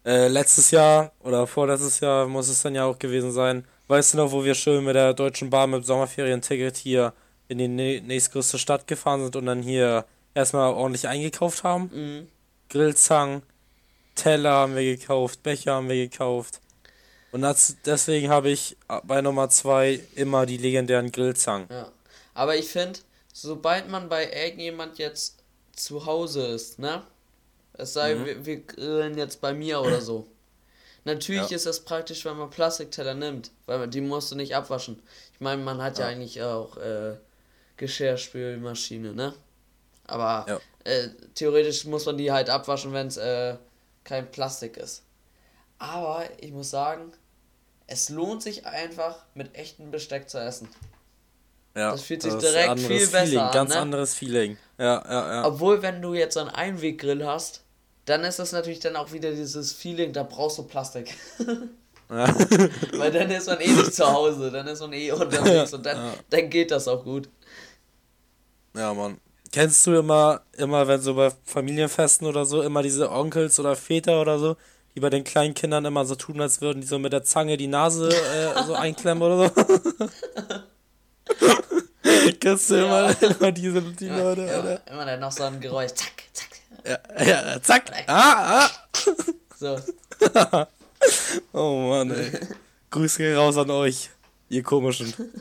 [0.03, 3.65] Äh, letztes Jahr oder vorletztes Jahr muss es dann ja auch gewesen sein.
[3.87, 7.13] Weißt du noch, wo wir schön mit der Deutschen Bahn mit Sommerferienticket hier
[7.47, 11.91] in die nächstgrößte Stadt gefahren sind und dann hier erstmal ordentlich eingekauft haben?
[11.93, 12.27] Mhm.
[12.69, 13.43] Grillzangen,
[14.15, 16.61] Teller haben wir gekauft, Becher haben wir gekauft.
[17.31, 21.67] Und das, deswegen habe ich bei Nummer 2 immer die legendären Grillzangen.
[21.69, 21.91] Ja.
[22.33, 22.99] Aber ich finde,
[23.33, 27.03] sobald man bei irgendjemand jetzt zu Hause ist, ne?
[27.81, 28.25] Es sei, mhm.
[28.25, 30.27] wir, wir, grillen jetzt bei mir oder so.
[31.03, 31.55] Natürlich ja.
[31.55, 35.01] ist das praktisch, wenn man Plastikteller nimmt, weil die musst du nicht abwaschen.
[35.33, 37.15] Ich meine, man hat ja, ja eigentlich auch äh,
[37.77, 39.33] Geschirrspülmaschine, ne?
[40.05, 40.59] Aber ja.
[40.83, 43.55] äh, theoretisch muss man die halt abwaschen, wenn es äh,
[44.03, 45.01] kein Plastik ist.
[45.79, 47.11] Aber ich muss sagen,
[47.87, 50.69] es lohnt sich einfach mit echtem Besteck zu essen.
[51.75, 53.51] Ja, das fühlt sich das direkt viel besser Feeling, an.
[53.53, 53.79] Ganz ne?
[53.79, 54.57] anderes Feeling.
[54.77, 55.45] Ja, ja, ja.
[55.47, 57.63] Obwohl, wenn du jetzt einen Einweggrill hast,
[58.11, 61.15] dann ist das natürlich dann auch wieder dieses Feeling, da brauchst du Plastik.
[62.09, 62.27] Ja.
[62.97, 65.97] Weil dann ist man eh nicht zu Hause, dann ist man eh unterwegs und dann,
[65.97, 66.13] ja.
[66.29, 67.29] dann geht das auch gut.
[68.75, 69.19] Ja, Mann.
[69.51, 74.21] Kennst du immer, immer, wenn so bei Familienfesten oder so, immer diese Onkels oder Väter
[74.21, 74.55] oder so,
[74.95, 77.57] die bei den kleinen Kindern immer so tun, als würden die so mit der Zange
[77.57, 80.07] die Nase äh, so einklemmen oder so.
[82.39, 83.11] Kennst du Ja.
[83.11, 84.81] immer, immer diese die Ja, Leute, ja, Alter?
[84.85, 85.93] immer dann noch so ein Geräusch.
[85.93, 86.49] Zack, zack.
[86.85, 87.91] Ja, ja, zack.
[88.07, 88.69] Ah, ah.
[89.57, 89.79] So.
[91.53, 92.31] Oh Mann, ey.
[92.91, 94.11] Grüße gehen raus an euch,
[94.49, 95.11] ihr komischen.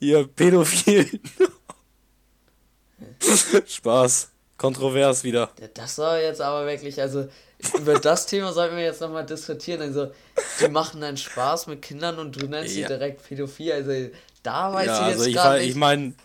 [0.00, 1.20] ihr Pädophilen.
[3.66, 4.30] Spaß.
[4.56, 5.50] Kontrovers wieder.
[5.74, 7.28] Das war jetzt aber wirklich, also
[7.78, 9.80] über das Thema sollten wir jetzt nochmal diskutieren.
[9.82, 10.10] Also,
[10.60, 12.88] die machen einen Spaß mit Kindern und du nennst sie Ja.
[12.88, 13.72] direkt pädophil.
[13.72, 13.92] Also,
[14.42, 15.70] da weiß ja, ich jetzt also ich, gerade mein- nicht.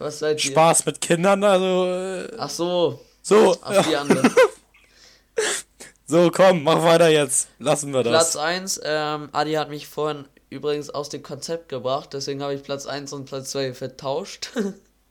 [0.02, 0.40] ich meine?
[0.40, 3.60] Spaß mit Kindern, also äh, Ach so, so.
[3.62, 4.32] auf die andere.
[6.06, 7.48] So, komm, mach weiter jetzt.
[7.60, 8.38] Lassen wir Platz das.
[8.38, 12.86] 1, ähm, Adi hat mich vorhin übrigens aus dem Konzept gebracht, deswegen habe ich Platz
[12.86, 14.52] 1 und Platz 2 vertauscht.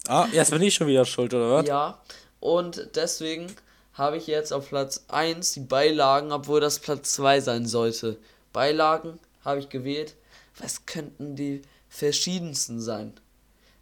[0.09, 1.69] Ah, jetzt bin ich schon wieder schuld, oder was?
[1.69, 2.01] ja,
[2.41, 3.55] und deswegen
[3.95, 8.19] habe ich jetzt auf Platz 1 die Beilagen, obwohl das Platz 2 sein sollte.
[8.53, 10.17] Beilagen habe ich gewählt.
[10.59, 13.13] Was könnten die verschiedensten sein?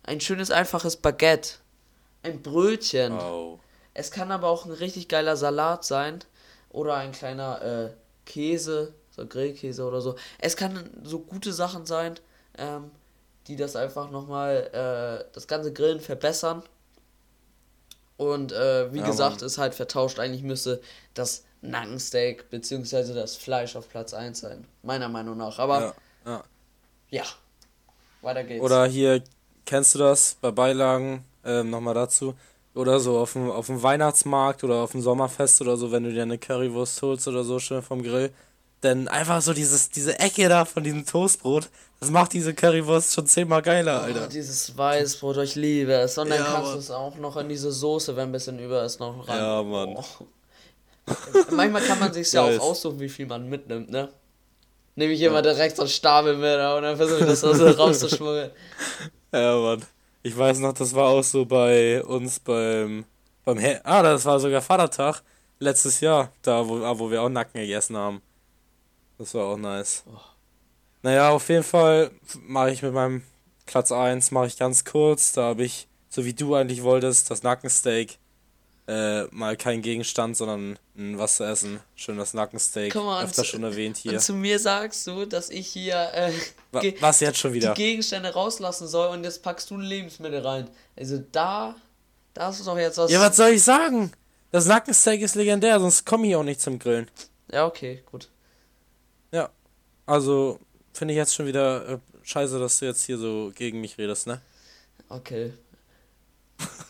[0.02, 1.54] Ein schönes, einfaches Baguette.
[2.22, 3.12] Ein Brötchen.
[3.14, 3.58] Oh.
[3.94, 6.20] Es kann aber auch ein richtig geiler Salat sein
[6.70, 7.90] oder ein kleiner äh,
[8.26, 10.16] Käse, so Grillkäse oder so.
[10.38, 12.14] Es kann so gute Sachen sein,
[12.58, 12.90] ähm,
[13.48, 14.70] die das einfach nochmal,
[15.28, 16.62] äh, das ganze Grillen verbessern.
[18.16, 19.46] Und äh, wie Ja, gesagt, Mann.
[19.46, 20.18] ist halt vertauscht.
[20.18, 20.80] Eigentlich müsste
[21.14, 23.14] das Nackensteak bzw.
[23.14, 24.66] das Fleisch auf Platz 1 sein.
[24.82, 25.58] Meiner Meinung nach.
[25.58, 25.94] Aber Ja,
[26.26, 26.44] ja.
[27.10, 27.24] ja,
[28.22, 28.60] weiter geht's.
[28.60, 29.22] Oder hier,
[29.64, 31.24] kennst du das bei Beilagen?
[31.44, 32.34] Ähm, Nochmal dazu.
[32.74, 36.12] Oder so auf dem, auf dem Weihnachtsmarkt oder auf dem Sommerfest oder so, wenn du
[36.12, 38.30] dir eine Currywurst holst oder so, schön vom Grill.
[38.82, 43.26] Denn einfach so dieses, diese Ecke da von diesem Toastbrot, das macht diese Currywurst schon
[43.26, 44.28] zehnmal geiler, Oh, Alter.
[44.28, 46.16] dieses Weißbrot, ich liebe es.
[46.16, 48.84] Und dann Ja, kannst du es auch noch in diese Soße, wenn ein bisschen über
[48.84, 49.36] ist, noch rein.
[49.36, 49.96] Ja, Mann.
[49.96, 50.04] Oh.
[51.50, 54.08] Manchmal kann man sich ja auch aussuchen, wie viel man mitnimmt, ne?
[54.94, 58.50] Nehme ich immer direkt so einen Stapel mit und dann versuche ich das so rauszuschmuggeln.
[59.32, 59.82] Ja, Mann.
[60.22, 63.04] Ich weiß noch, das war auch so bei uns beim,
[63.44, 65.22] beim He Ah, das war sogar Vatertag
[65.58, 68.20] letztes Jahr, da wo, ah, wo wir auch Nacken gegessen haben.
[69.18, 70.04] Das war auch nice.
[71.02, 72.10] Naja, auf jeden Fall
[72.46, 73.22] mache ich mit meinem
[73.66, 75.32] Platz 1, mache ich ganz kurz.
[75.32, 78.18] Da habe ich, so wie du eigentlich wolltest, das Nackensteak.
[78.90, 81.78] Äh, mal kein Gegenstand, sondern ein was zu essen.
[81.94, 82.92] Schön das Nackensteak.
[82.92, 84.14] Guck mal, Öfter schon erwähnt hier.
[84.14, 86.32] Und zu mir sagst du, dass ich hier äh,
[86.72, 87.72] Wa- was jetzt schon wieder?
[87.74, 90.68] die Gegenstände rauslassen soll und jetzt packst du Lebensmittel rein.
[90.96, 91.76] Also da,
[92.34, 93.12] da ist doch jetzt was.
[93.12, 94.10] Ja, was soll ich sagen?
[94.50, 97.08] Das Nackensteak ist legendär, sonst komme ich auch nicht zum Grillen.
[97.52, 98.28] Ja, okay, gut.
[99.30, 99.50] Ja,
[100.06, 100.58] also
[100.92, 104.26] finde ich jetzt schon wieder äh, scheiße, dass du jetzt hier so gegen mich redest,
[104.26, 104.40] ne?
[105.08, 105.52] Okay.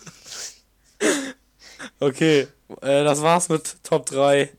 [1.99, 2.47] Okay,
[2.83, 4.51] äh, das war's mit Top 3.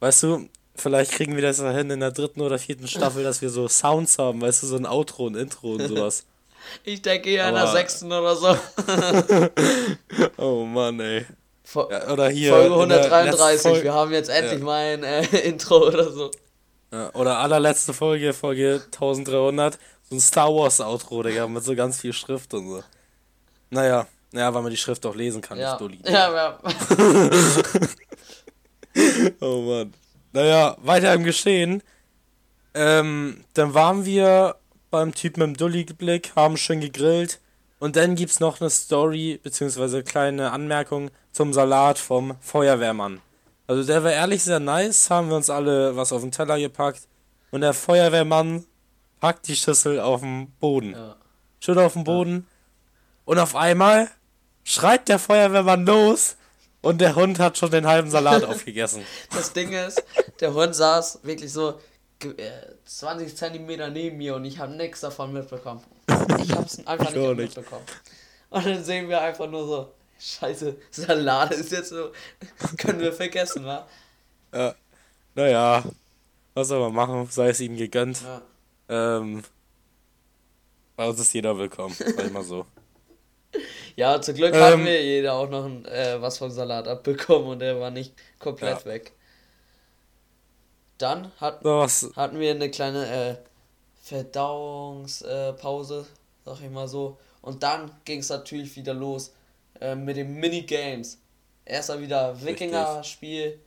[0.00, 3.40] Weißt du, vielleicht kriegen wir das ja hin in der dritten oder vierten Staffel, dass
[3.42, 6.24] wir so Sounds haben, weißt du, so ein Outro, ein Intro und sowas.
[6.82, 8.48] Ich denke eher in der sechsten oder so.
[10.36, 11.24] Oh Mann, ey.
[11.74, 12.50] Ja, oder hier.
[12.52, 13.62] Folge in der letzten 133.
[13.62, 16.30] Folge- Wir haben jetzt endlich mal ein äh, Intro oder so.
[16.92, 22.00] Ja, oder allerletzte Folge, Folge 1300, so ein Star Wars Outro, Digga, mit so ganz
[22.00, 22.82] viel Schrift und so.
[23.70, 25.70] Naja, naja, weil man die Schrift auch lesen kann, Ja.
[25.72, 25.98] nicht dulli.
[26.04, 26.58] ja, ja.
[29.40, 29.92] Oh Mann.
[30.32, 31.82] Naja, weiter im Geschehen.
[32.74, 34.56] Ähm, dann waren wir
[34.90, 37.40] beim Typen im Dulli-Blick, haben schön gegrillt.
[37.78, 43.20] Und dann gibt's noch eine Story, beziehungsweise kleine Anmerkung zum Salat vom Feuerwehrmann.
[43.66, 47.02] Also der war ehrlich sehr nice, haben wir uns alle was auf den Teller gepackt.
[47.50, 48.64] Und der Feuerwehrmann
[49.20, 50.92] packt die Schüssel auf den Boden.
[50.92, 51.16] ja.
[51.60, 52.46] Schön auf den Boden.
[53.24, 54.08] Und auf einmal
[54.66, 56.36] schreit der Feuerwehrmann los
[56.82, 59.02] und der Hund hat schon den halben Salat aufgegessen.
[59.32, 60.02] Das Ding ist,
[60.40, 61.80] der Hund saß wirklich so
[62.18, 62.50] ge- äh,
[62.84, 65.82] 20 Zentimeter neben mir und ich habe nichts davon mitbekommen.
[66.42, 67.36] Ich habe es einfach nicht, nicht.
[67.56, 67.84] mitbekommen.
[68.50, 72.10] Und dann sehen wir einfach nur so, scheiße, Salat ist jetzt so,
[72.76, 73.86] können wir vergessen, wa?
[74.52, 74.74] Ja.
[75.34, 75.84] Naja,
[76.54, 77.28] was soll man machen?
[77.30, 78.22] Sei es ihm gegönnt.
[78.22, 78.42] Ja.
[79.18, 79.42] Ähm,
[80.96, 82.64] bei uns ist jeder willkommen, sag ich mal so.
[83.96, 87.48] Ja, zum Glück Ähm, hatten wir jeder auch noch ein, äh, was vom Salat abbekommen
[87.48, 88.84] und der war nicht komplett Ja.
[88.84, 89.12] weg.
[90.98, 93.36] Dann hat, was, hatten wir eine kleine äh,
[94.02, 96.06] Verdauungspause, Pause,
[96.44, 97.18] sag ich mal so.
[97.42, 99.32] Und dann ging es natürlich wieder los
[99.80, 101.18] äh, mit den Minigames.
[101.64, 103.60] Erst wieder Wikinger-Spiel.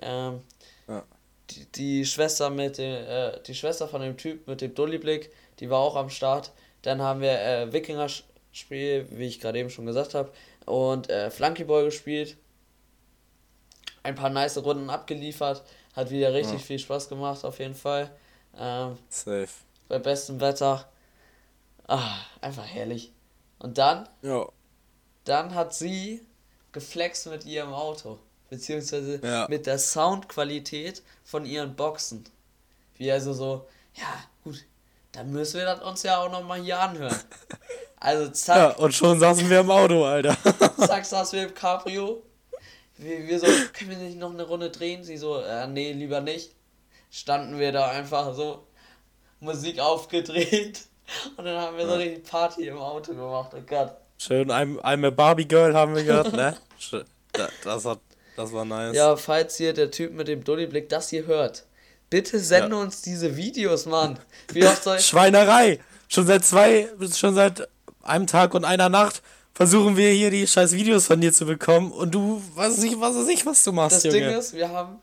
[0.00, 0.40] Ähm,
[0.88, 1.04] Ja.
[1.50, 5.70] die, die Schwester mit dem, äh, die Schwester von dem Typ mit dem Dulli-Blick, die
[5.70, 6.52] war auch am Start.
[6.82, 7.72] Dann haben wir äh,
[8.66, 10.32] Wikinger-Spiel, wie ich gerade eben schon gesagt habe,
[10.64, 12.36] und äh, Flunkyball gespielt.
[14.02, 15.64] ein paar nice Runden abgeliefert.
[15.94, 18.10] Hat wieder richtig viel Spaß gemacht, auf jeden Fall.
[18.56, 19.48] Ähm, Safe.
[19.88, 20.88] bei bestem Wetter.
[21.88, 23.12] Ah, einfach herrlich.
[23.58, 24.46] Und dann, Ja.
[25.24, 26.24] dann hat sie
[26.72, 28.18] geflext mit ihrem Auto.
[28.48, 29.46] Beziehungsweise Ja.
[29.48, 32.24] mit der Soundqualität von ihren Boxen.
[32.98, 34.64] Wie also so, ja, gut,
[35.12, 37.18] dann müssen wir das uns ja auch nochmal hier anhören.
[38.06, 40.36] Also Ja, zack, und schon saßen wir im Auto, Alter.
[40.78, 42.22] zack, saßen wir im Cabrio.
[42.98, 45.02] Wir, wir so, können wir nicht noch eine Runde drehen?
[45.02, 46.52] Sie so, äh, nee, lieber nicht.
[47.10, 48.64] Standen wir da einfach so,
[49.40, 50.82] Musik aufgedreht.
[51.36, 53.50] Und dann haben wir so richtig Party im Auto gemacht.
[53.56, 53.96] Oh Gott.
[54.18, 56.56] Schön, I'm, I'm a Barbie Girl haben wir gehört, ne?
[57.64, 57.98] Das, hat,
[58.36, 58.94] das war nice.
[58.94, 61.64] Ja, falls hier der Typ mit dem Dulli-Blick das hier hört,
[62.08, 62.82] bitte sende Ja.
[62.82, 64.16] uns diese Videos, Mann.
[64.52, 65.06] Wie oft soll ich...
[65.06, 65.80] Schweinerei!
[66.08, 67.68] Schon seit zwei, schon seit
[68.08, 69.22] einem Tag und einer Nacht
[69.54, 73.16] versuchen wir hier die scheiß Videos von dir zu bekommen und du weiß nicht, was
[73.16, 74.28] weiß ich, was du machst, Das Junge.
[74.28, 74.98] Ding ist, wir haben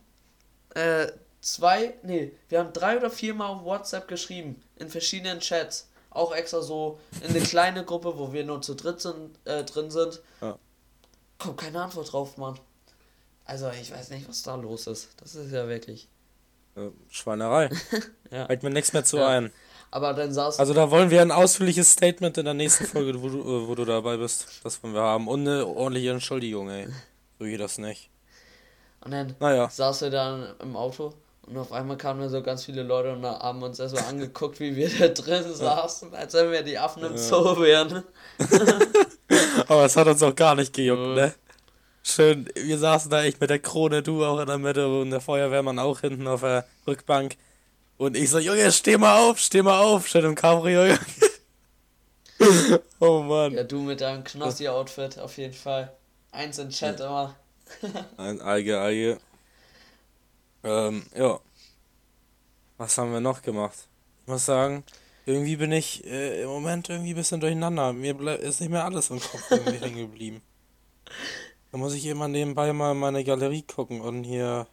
[0.75, 1.07] äh,
[1.41, 5.89] zwei, nee, wir haben drei oder vier Mal auf WhatsApp geschrieben, in verschiedenen Chats.
[6.11, 9.89] Auch extra so in eine kleine Gruppe, wo wir nur zu dritt sind, äh, drin
[9.89, 10.21] sind.
[10.41, 10.59] Ja.
[11.39, 12.59] Kommt keine Antwort drauf, Mann.
[13.45, 15.09] Also, ich weiß nicht, was da los ist.
[15.17, 16.07] Das ist ja wirklich.
[16.75, 17.69] Äh, Schweinerei.
[18.31, 18.45] Ja.
[18.47, 19.27] Fällt mir nichts mehr zu Ja.
[19.27, 19.51] ein.
[19.93, 20.58] Aber dann saß.
[20.60, 23.75] Also da wollen wir ein ausführliches Statement in der nächsten Folge, wo du, äh, wo
[23.75, 24.47] du dabei bist.
[24.63, 25.27] Das wollen wir haben.
[25.27, 26.88] Und eine ordentliche Entschuldigung, ey.
[27.38, 28.10] So geht das nicht.
[29.06, 29.69] und dann Naja.
[29.69, 31.13] saß wir dann im Auto
[31.45, 34.60] und auf einmal kamen da so ganz viele Leute und da haben uns erstmal angeguckt,
[34.60, 38.03] wie wir da drin saßen, als wenn wir die Affen im Zoo wären.
[39.67, 41.34] Aber es hat uns auch gar nicht gejuckt, ne?
[42.01, 45.21] Schön, wir saßen da echt mit der Krone, du auch in der Mitte und der
[45.21, 47.36] Feuerwehrmann auch hinten auf der Rückbank.
[47.97, 50.86] Und ich so, Junge, steh mal auf, steh mal auf, schön im Cabrio.
[50.86, 50.99] Junge.
[52.99, 53.53] oh Mann.
[53.53, 55.95] Ja, du mit deinem Knossi-Outfit auf jeden Fall.
[56.32, 57.36] Eins in Chat immer.
[58.17, 59.19] Ein Alge, Alge.
[60.63, 61.39] Ähm, ja.
[62.77, 63.88] Was haben wir noch gemacht?
[64.21, 64.84] Ich muss sagen,
[65.25, 67.93] irgendwie bin ich äh, im Moment irgendwie ein bisschen durcheinander.
[67.93, 70.41] Mir ist nicht mehr alles im Kopf irgendwie hängen geblieben.
[71.71, 74.67] Da muss ich immer nebenbei mal in meine Galerie gucken und hier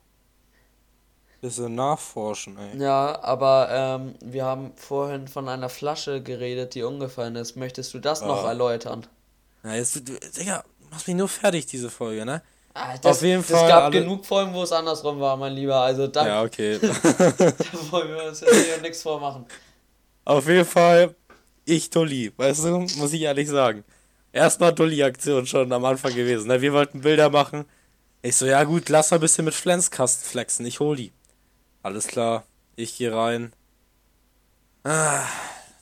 [1.40, 2.81] bisschen nachforschen, ey.
[2.83, 7.57] Ja, aber ähm, wir haben vorhin von einer Flasche geredet, die umgefallen ist.
[7.57, 8.48] Möchtest du das noch Ah.
[8.48, 9.07] erläutern?
[9.62, 12.42] Na, jetzt, du, Digga, machst mich nur fertig, diese Folge, ne?
[12.74, 15.53] Ah, das, Auf jeden Es Fall gab alle- genug Folgen, wo es andersrum war, mein
[15.55, 15.76] Lieber.
[15.76, 16.79] Also da, Ja, okay.
[16.81, 16.88] da
[17.90, 19.44] wollen wir uns jetzt hier nichts vormachen.
[20.24, 21.14] Auf jeden Fall,
[21.64, 23.83] ich Dulli, weißt du, muss ich ehrlich sagen.
[24.33, 26.46] Erstmal Dulli-Aktion schon am Anfang gewesen.
[26.48, 26.61] Ne?
[26.61, 27.64] Wir wollten Bilder machen.
[28.22, 31.12] Ich so, ja gut, lass mal ein bisschen mit Flenzkasten flexen, ich hol die.
[31.82, 32.44] Alles klar,
[32.76, 33.52] ich gehe rein.
[34.84, 35.24] Ah,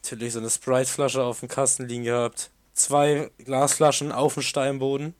[0.02, 2.50] natürlich so eine Sprite-Flasche auf dem Kasten liegen gehabt.
[2.74, 5.14] Zwei Glasflaschen auf dem Steinboden.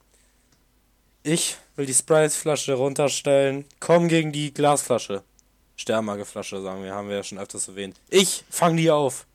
[1.23, 5.23] Ich will die Sprite-Flasche runterstellen, komm gegen die Glasflasche.
[5.75, 7.97] Sternmagerflasche, sagen wir, haben wir ja schon öfters erwähnt.
[8.09, 9.25] Ich fang die auf.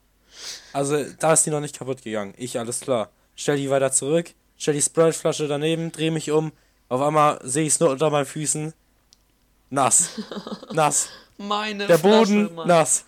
[0.72, 2.34] Also, da ist die noch nicht kaputt gegangen.
[2.36, 3.10] Ich, alles klar.
[3.36, 6.52] Stell die weiter zurück, stell die Sprite-Flasche daneben, dreh mich um.
[6.88, 8.72] Auf einmal sehe ich es nur unter meinen Füßen.
[9.70, 10.10] Nass.
[10.72, 11.08] Nass.
[11.36, 12.68] Meine Der Flasche, Boden Mann.
[12.68, 13.04] nass.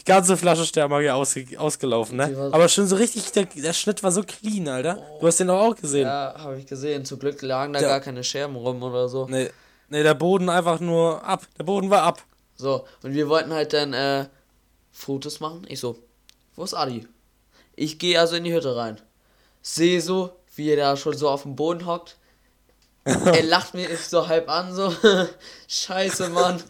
[0.00, 2.50] Die ganze Flasche Sternmager ausge ausgelaufen, ne?
[2.52, 4.98] Aber schon so richtig, der, der Schnitt war so clean, Alter.
[5.20, 6.06] Du hast den doch auch gesehen.
[6.06, 7.04] Ja, habe ich gesehen.
[7.04, 7.88] Zum Glück lagen da Ja.
[7.88, 9.26] gar keine Scherben rum oder so.
[9.28, 9.50] Nee,
[9.88, 11.46] nee, der Boden einfach nur ab.
[11.58, 12.22] Der Boden war ab.
[12.56, 14.26] So, und wir wollten halt dann äh,
[14.90, 15.66] Fotos machen.
[15.68, 15.98] Ich so,
[16.56, 17.06] wo ist Adi?
[17.76, 18.98] Ich gehe also in die Hütte rein.
[19.60, 22.16] Sehe so, wie er da schon so auf dem Boden hockt.
[23.04, 24.94] er lacht mir so halb an, so,
[25.68, 26.62] scheiße, Mann.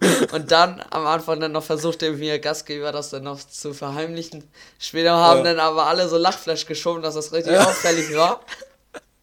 [0.32, 4.44] Und dann am Anfang dann noch versucht der mir Gastgeber das dann noch zu verheimlichen.
[4.78, 5.44] Später haben Ja.
[5.44, 8.40] dann aber alle so Lachflash geschoben, dass das richtig auffällig war.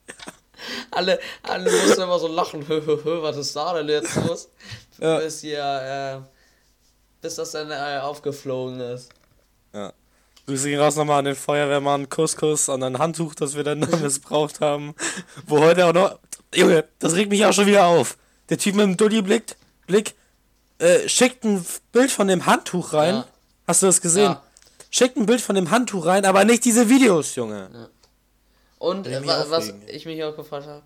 [0.92, 4.50] alle, alle mussten immer so lachen, was ist da denn jetzt los?
[5.00, 5.20] Ja.
[5.20, 6.28] Bis hier, äh,
[7.22, 9.10] bis das dann äh, aufgeflogen ist.
[9.74, 9.94] Ja.
[10.46, 14.60] Grüße gehen raus nochmal an den Feuerwehrmann Couscous, an ein Handtuch, das wir dann missbraucht
[14.62, 14.96] haben.
[15.46, 16.20] Wo heute auch noch.
[16.54, 18.18] Junge, das regt mich auch schon wieder auf.
[18.50, 19.56] Der Typ mit dem Dulli-Blick
[19.88, 20.16] Blick,
[20.82, 23.16] äh, schickt ein Bild von dem Handtuch rein.
[23.16, 23.28] Ja.
[23.68, 24.32] Hast du das gesehen?
[24.32, 24.44] Ja.
[24.90, 27.90] Schickt ein Bild von dem Handtuch rein, aber nicht diese Videos, Junge.
[28.78, 30.82] Und Will äh, was ich mich auch gefragt habe,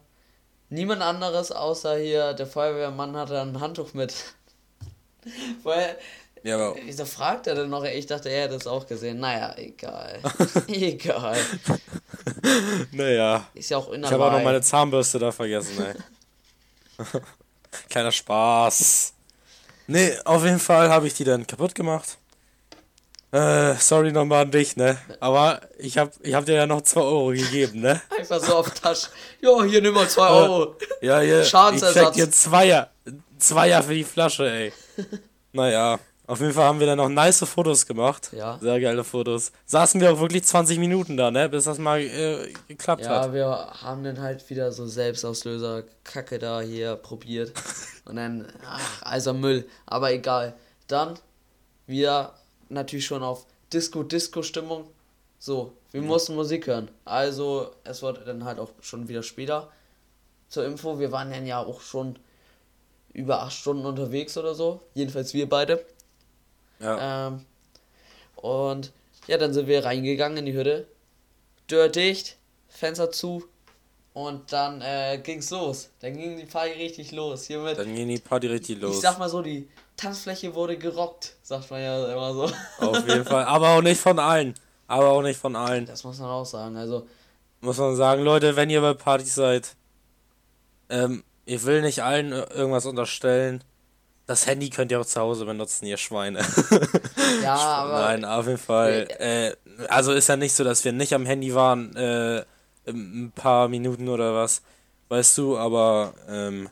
[0.69, 4.13] niemand anderes außer hier der Feuerwehrmann hatte ein Handtuch mit.
[5.63, 5.97] Weil,
[6.43, 6.75] Ja, aber.
[6.83, 7.83] wieso fragt er denn noch?
[7.83, 9.19] Ich dachte, er hätte es auch gesehen.
[9.19, 10.19] Naja, egal.
[10.67, 11.37] egal.
[12.91, 13.47] Naja.
[13.55, 17.05] Ist ja auch Ich habe auch noch meine Zahnbürste da vergessen, ey.
[17.89, 19.14] Kleiner Spaß.
[19.87, 22.17] Nee, auf jeden Fall habe ich die dann kaputt gemacht.
[23.31, 24.97] Äh, sorry nochmal an dich, ne?
[25.19, 28.01] Aber ich hab, ich hab dir ja noch 2 Euro gegeben, ne?
[28.17, 29.09] Einfach so auf Tasche.
[29.41, 30.75] Jo, hier nimm mal 2 Euro.
[31.01, 31.41] Ja, ja.
[31.41, 32.89] Ich check dir Zweier.
[33.37, 34.73] Zweier für die Flasche, ey.
[35.51, 35.99] naja.
[36.27, 38.31] Auf jeden Fall haben wir dann noch nice Fotos gemacht.
[38.33, 38.57] Ja.
[38.59, 39.51] Sehr geile Fotos.
[39.65, 41.49] Saßen wir auch wirklich 20 Minuten da, ne?
[41.49, 43.25] Bis das mal äh, geklappt ja, hat.
[43.27, 43.47] Ja, wir
[43.83, 47.53] haben dann halt wieder so Selbstauslöser Kacke da hier probiert.
[48.05, 49.67] Und dann, ach, also Müll.
[49.85, 50.55] Aber egal.
[50.87, 51.19] Dann
[51.85, 52.33] wieder
[52.69, 54.85] natürlich schon auf Disco-Disco-Stimmung.
[55.37, 56.07] So, wir mhm.
[56.07, 56.89] mussten Musik hören.
[57.05, 59.71] Also, es wurde dann halt auch schon wieder später.
[60.49, 62.17] Zur Info, wir waren dann ja auch schon
[63.13, 64.81] über acht Stunden unterwegs oder so.
[64.93, 65.85] Jedenfalls wir beide.
[66.79, 67.27] Ja.
[67.27, 67.45] Ähm,
[68.35, 68.91] und
[69.27, 70.87] ja, dann sind wir reingegangen in die Hütte.
[71.67, 72.37] Tür dicht,
[72.69, 73.43] Fenster zu.
[74.13, 75.89] Und dann äh, ging's los.
[75.99, 77.47] Dann ging die Party richtig los.
[77.47, 78.95] Hier mit, dann ging die Party richtig los.
[78.95, 79.67] Ich sag mal so, die
[79.97, 82.43] Tanzfläche wurde gerockt, sagt man ja immer so.
[82.85, 83.43] Auf jeden Fall.
[83.45, 84.53] Aber auch nicht von allen.
[84.87, 85.85] Aber auch nicht von allen.
[85.85, 86.77] Das muss man auch sagen.
[86.77, 87.07] Also.
[87.61, 89.75] Muss man sagen, Leute, wenn ihr bei Partys seid,
[90.89, 93.63] ähm, ich will nicht allen irgendwas unterstellen
[94.27, 96.39] das Handy könnt ihr auch zu Hause benutzen, ihr Schweine.
[97.41, 97.99] Ja, aber.
[97.99, 99.07] Nein, auf jeden Fall.
[99.19, 99.53] Äh,
[99.87, 102.43] also ist ja nicht so, dass wir nicht am Handy waren, äh,
[102.87, 104.61] ein paar Minuten oder was,
[105.09, 106.69] weißt du, aber ähm,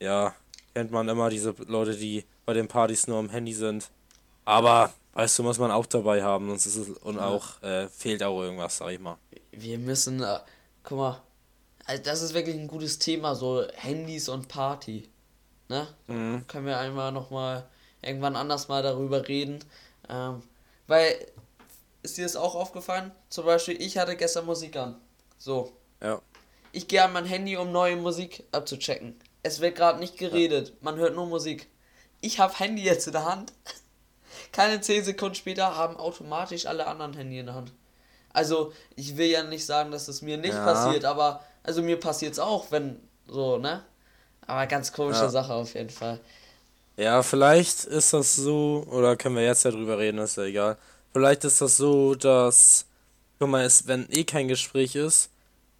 [0.00, 0.34] ja,
[0.74, 3.90] kennt man immer diese Leute, die bei den Partys nur am Handy sind.
[4.44, 8.22] Aber, weißt du, muss man auch dabei haben, sonst ist es und auch äh, fehlt
[8.22, 9.16] auch irgendwas, sag ich mal.
[9.52, 10.38] Wir müssen, äh,
[10.82, 11.22] guck mal,
[11.86, 15.08] also das ist wirklich ein gutes Thema, so Handys und Party.
[15.74, 15.88] Ne?
[16.06, 16.46] Mhm.
[16.46, 17.64] Können wir einmal nochmal
[18.00, 19.58] irgendwann anders mal darüber reden.
[20.08, 20.40] Ähm,
[20.86, 21.26] weil,
[22.02, 23.10] ist dir das auch aufgefallen?
[23.28, 24.94] Zum Beispiel, ich hatte gestern Musik an.
[25.36, 25.72] So.
[26.00, 26.20] Ja.
[26.70, 29.18] Ich gehe an mein Handy, um neue Musik abzuchecken.
[29.42, 30.68] Es wird gerade nicht geredet.
[30.68, 30.74] Ja.
[30.82, 31.68] Man hört nur Musik.
[32.20, 33.52] Ich habe Handy jetzt in der Hand.
[34.52, 37.72] Keine 10 Sekunden später haben automatisch alle anderen Handy in der Hand.
[38.32, 40.64] Also, ich will ja nicht sagen, dass es mir nicht ja.
[40.64, 43.82] passiert, aber also mir passiert es auch, wenn so, ne?
[44.46, 45.28] Aber ganz komische ja.
[45.28, 46.20] Sache auf jeden Fall.
[46.96, 50.76] Ja, vielleicht ist das so, oder können wir jetzt ja drüber reden, ist ja egal.
[51.12, 52.86] Vielleicht ist das so, dass,
[53.38, 55.30] guck mal, ist, wenn eh kein Gespräch ist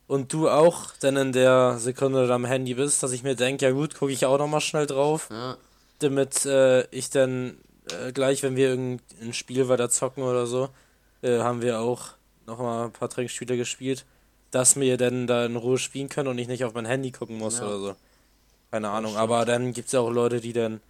[0.07, 3.73] und du auch dann in der Sekunde am Handy bist, dass ich mir denke, ja
[3.73, 5.29] gut, gucke ich auch nochmal schnell drauf.
[5.31, 5.57] Ja.
[6.01, 7.59] Damit äh, ich dann
[7.91, 10.69] äh, gleich, wenn wir irgendein Spiel weiter zocken oder so,
[11.23, 12.11] äh, haben wir auch
[12.47, 14.05] nochmal ein paar Trinkspiele gespielt,
[14.51, 17.39] dass wir dann da in Ruhe spielen können und ich nicht auf mein Handy gucken
[17.39, 17.67] muss ja.
[17.67, 17.97] oder so.
[18.75, 20.81] Keine Ahnung, aber dann gibt es ja auch Leute, die dann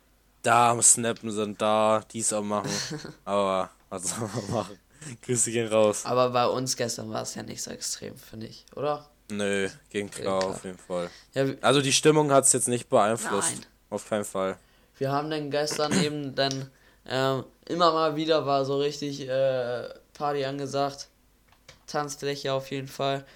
[0.41, 2.71] da am Snappen sind, da dies am machen.
[3.27, 4.79] aber was soll man machen?
[5.21, 6.07] Grüße gehen raus.
[6.07, 9.07] Aber bei uns gestern war es ja nicht so extrem, finde ich, oder?
[9.31, 10.51] Nö, ging klar, klar.
[10.53, 11.11] auf jeden Fall.
[11.35, 13.57] Ja, also die Stimmung hat es jetzt nicht beeinflusst.
[13.57, 13.67] Nein.
[13.91, 14.57] Auf keinen Fall.
[14.97, 16.71] Wir haben dann gestern eben dann
[17.07, 21.09] ähm, immer mal wieder war so richtig äh, Party angesagt.
[21.87, 23.27] Tanzfläche auf jeden Fall.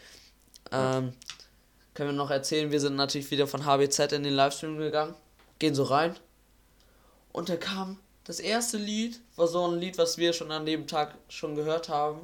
[0.72, 1.12] Ähm,
[1.98, 5.16] können wir noch erzählen, wir sind natürlich wieder von HBZ in den Livestream gegangen,
[5.58, 6.14] gehen so rein
[7.32, 10.86] und da kam das erste Lied, war so ein Lied, was wir schon an dem
[10.86, 12.20] Tag schon gehört haben.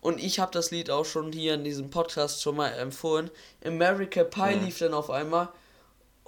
[0.00, 3.30] Und ich habe das Lied auch schon hier in diesem Podcast schon mal empfohlen.
[3.62, 4.62] America Pie ja.
[4.64, 5.50] lief dann auf einmal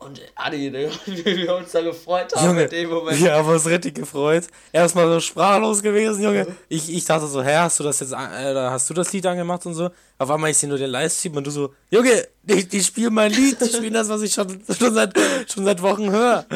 [0.00, 3.20] und Adi, wie wir uns da gefreut haben Junge, in dem Moment.
[3.20, 4.44] Wir haben uns richtig gefreut.
[4.72, 6.46] Erstmal so sprachlos gewesen, Junge.
[6.70, 8.16] Ich, ich dachte so, hä, hast du das jetzt, äh,
[8.54, 9.90] hast du das Lied angemacht und so?
[10.18, 13.30] Auf einmal ich sehe nur den Livestream und du so, Junge, die, die spielen mein
[13.30, 14.48] Lied, die spielen das, was ich schon,
[14.78, 15.12] schon, seit,
[15.46, 16.46] schon seit Wochen höre.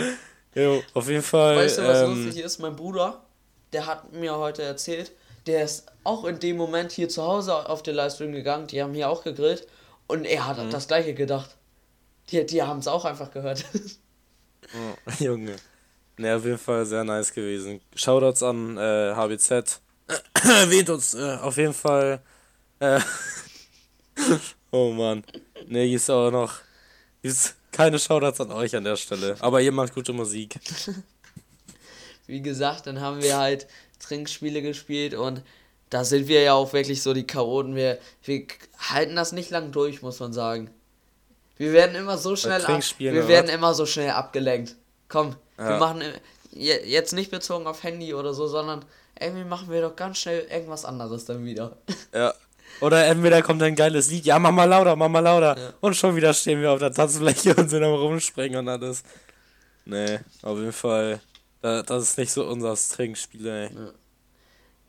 [0.55, 1.57] Jo, auf jeden Fall.
[1.57, 2.59] Weißt du, was ähm, lustig ist?
[2.61, 3.25] Mein Bruder,
[3.75, 5.13] der hat mir heute erzählt,
[5.47, 8.95] der ist auch in dem Moment hier zu Hause auf den Livestream gegangen, die haben
[8.95, 9.67] hier auch gegrillt
[10.07, 10.71] und er hat mhm.
[10.71, 11.57] das gleiche gedacht.
[12.31, 13.65] Die, die haben es auch einfach gehört.
[14.75, 15.57] oh, Junge.
[16.17, 17.81] Ne, auf jeden Fall sehr nice gewesen.
[17.95, 19.81] Shoutouts an äh, HBZ.
[20.45, 22.21] Erwähnt uns äh, auf jeden Fall.
[22.79, 23.01] Äh,
[24.71, 25.25] oh Mann.
[25.67, 26.53] Ne, hier ist auch noch.
[27.23, 29.37] Ist keine Shoutouts an euch an der Stelle.
[29.41, 30.61] Aber ihr macht gute Musik.
[32.27, 33.67] Wie gesagt, dann haben wir halt
[33.99, 35.43] Trinkspiele gespielt und
[35.91, 37.75] da sind wir ja auch wirklich so die Chaoten.
[37.75, 38.47] Wir, wir
[38.79, 40.71] halten das nicht lang durch, muss man sagen.
[41.57, 44.75] Wir werden immer so schnell ab, wir werden immer so schnell abgelenkt.
[45.09, 45.69] Komm, ja.
[45.69, 46.03] wir machen
[46.53, 48.85] jetzt nicht bezogen auf Handy oder so, sondern
[49.21, 51.77] irgendwie machen wir doch ganz schnell irgendwas anderes dann wieder.
[52.13, 52.33] Ja.
[52.81, 55.57] Oder entweder kommt ein geiles Lied, ja, mach mal lauter, mach mal lauter.
[55.57, 55.73] Ja.
[55.81, 59.05] Und schon wieder stehen wir auf der Tanzfläche und sind am rumspringen und alles.
[59.85, 61.21] Nee, auf jeden Fall.
[61.61, 63.65] Das ist nicht so unser Trinkspiel, ey.
[63.67, 63.93] Ja.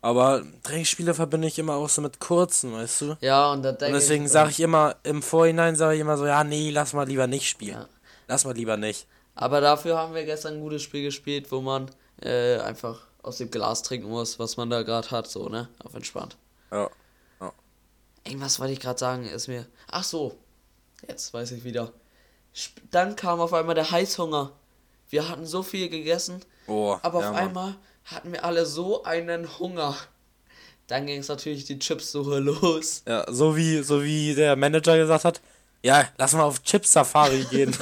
[0.06, 3.18] Aber Trinkspiele verbinde ich immer auch so mit kurzen, weißt du?
[3.22, 6.70] Ja, und, und deswegen sage ich immer, im Vorhinein sage ich immer so, ja, nee,
[6.70, 7.80] lass mal lieber nicht spielen.
[7.80, 7.90] Ja.
[8.28, 9.08] Lass mal lieber nicht.
[9.34, 11.90] Aber dafür haben wir gestern ein gutes Spiel gespielt, wo man
[12.22, 15.70] äh, einfach aus dem Glas trinken muss, was man da gerade hat, so, ne?
[15.84, 16.38] Auf entspannt.
[16.72, 16.88] Ja.
[17.42, 17.52] ja.
[18.26, 19.66] Irgendwas wollte ich gerade sagen, ist mir.
[19.90, 20.38] Ach so.
[21.08, 21.92] Jetzt weiß ich wieder.
[22.92, 24.52] Dann kam auf einmal der Heißhunger.
[25.10, 27.48] Wir hatten so viel gegessen, Oh, aber ja, auf Mann.
[27.48, 27.76] einmal
[28.06, 29.96] hatten wir alle so einen Hunger.
[30.88, 33.04] Dann ging es natürlich die Chipssuche los.
[33.08, 35.42] Ja, so wie, so wie der Manager gesagt hat,
[35.82, 37.76] ja, lass mal auf Chips-Safari gehen.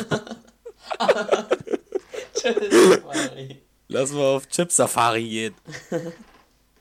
[3.87, 5.55] lass mal auf Chips-Safari gehen.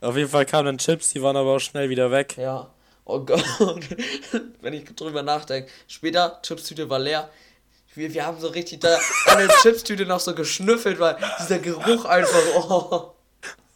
[0.00, 2.36] auf jeden Fall kamen dann Chips, die waren aber auch schnell wieder weg.
[2.36, 2.70] ja.
[3.04, 3.44] Oh Gott.
[4.60, 5.68] Wenn ich drüber nachdenke.
[5.88, 7.28] Später, Chipstüte war leer.
[7.94, 12.04] Wir, wir haben so richtig da an der Chipstüte noch so geschnüffelt, weil dieser Geruch
[12.04, 12.40] einfach.
[12.54, 13.12] Oh.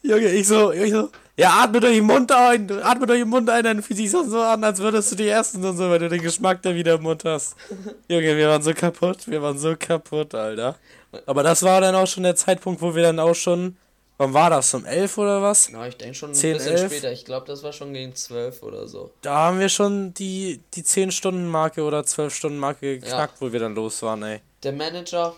[0.03, 3.51] Junge, ich so, ich so, ja, atme durch den Mund ein, atme durch den Mund
[3.51, 5.99] ein, dann fühlt sich das so an, als würdest du die essen und so, weil
[5.99, 7.57] du den Geschmack da wieder im Mund hast.
[8.09, 10.77] Junge, wir waren so kaputt, wir waren so kaputt, Alter.
[11.27, 13.77] Aber das war dann auch schon der Zeitpunkt, wo wir dann auch schon,
[14.17, 15.69] wann war das, um 11 oder was?
[15.71, 16.93] Na, ich denke schon ein 10, bisschen 11?
[16.93, 17.13] später.
[17.13, 19.11] Ich glaube, das war schon gegen 12 oder so.
[19.21, 24.23] Da haben wir schon die, die 10-Stunden-Marke oder 12-Stunden-Marke geknackt, wo wir dann los waren,
[24.23, 24.41] ey.
[24.63, 25.35] Der Manager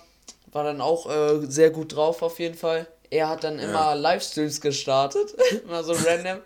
[0.52, 2.86] war dann auch äh, sehr gut drauf auf jeden Fall.
[3.10, 5.34] Er hat dann immer Livestreams gestartet,
[5.64, 6.40] immer so random.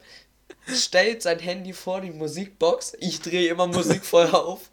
[0.66, 2.92] Stellt sein Handy vor die Musikbox.
[3.00, 4.70] Ich drehe immer Musik voll auf.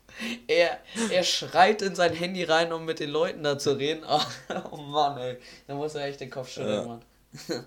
[0.48, 0.78] Er,
[1.10, 4.04] er schreit in sein Handy rein, um mit den Leuten da zu reden.
[4.72, 5.38] Oh, Mann, ey.
[5.68, 6.86] Da muss er echt den Kopf schütteln, Ja.
[6.86, 7.02] Mann.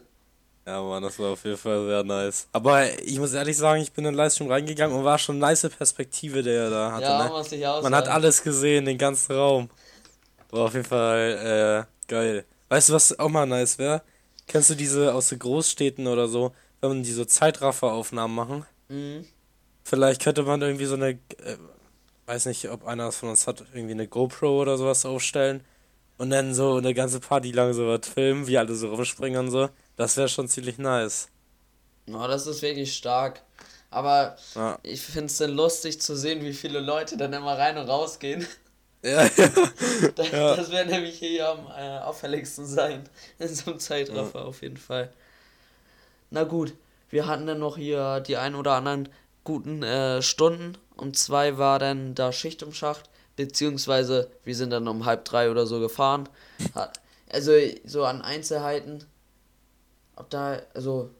[0.65, 2.47] Ja, Mann, das war auf jeden Fall sehr nice.
[2.53, 5.47] Aber ich muss ehrlich sagen, ich bin in den Livestream reingegangen und war schon eine
[5.47, 7.31] nice Perspektive, der er da hatte, Ja, ne?
[7.31, 9.69] muss ich auch Man hat alles gesehen, den ganzen Raum.
[10.51, 12.45] War auf jeden Fall äh, geil.
[12.69, 14.03] Weißt du, was auch mal nice wäre?
[14.47, 18.67] Kennst du diese aus den Großstädten oder so, wenn man die so Zeitrafferaufnahmen machen?
[18.89, 19.25] Mhm.
[19.85, 21.57] Vielleicht könnte man irgendwie so eine, äh,
[22.27, 25.65] weiß nicht, ob einer von uns hat, irgendwie eine GoPro oder sowas aufstellen
[26.19, 29.51] und dann so eine ganze Party lang so was filmen, wie alle so rumspringen und
[29.51, 29.71] so.
[29.97, 31.29] Das wäre schon ziemlich nice.
[32.07, 33.43] Ja, das ist wirklich stark.
[33.91, 37.79] Aber Ja, ich finde es dann lustig zu sehen, wie viele Leute dann immer rein
[37.79, 38.47] und rausgehen.
[39.03, 39.29] Ja, ja.
[40.17, 40.57] Das, Ja.
[40.57, 43.09] das wird nämlich hier am äh, auffälligsten sein.
[43.39, 45.13] In so einem Zeitraffer auf jeden Fall.
[46.31, 46.75] Na gut,
[47.11, 49.09] wir hatten dann noch hier die ein oder anderen
[49.45, 50.77] guten äh, Stunden.
[50.97, 53.09] Um zwei war dann da Schicht im Schacht.
[53.37, 56.29] Beziehungsweise wir sind dann um halb drei oder so gefahren.
[57.29, 57.53] Also
[57.85, 59.05] so an Einzelheiten.
[60.17, 61.11] Ob da, also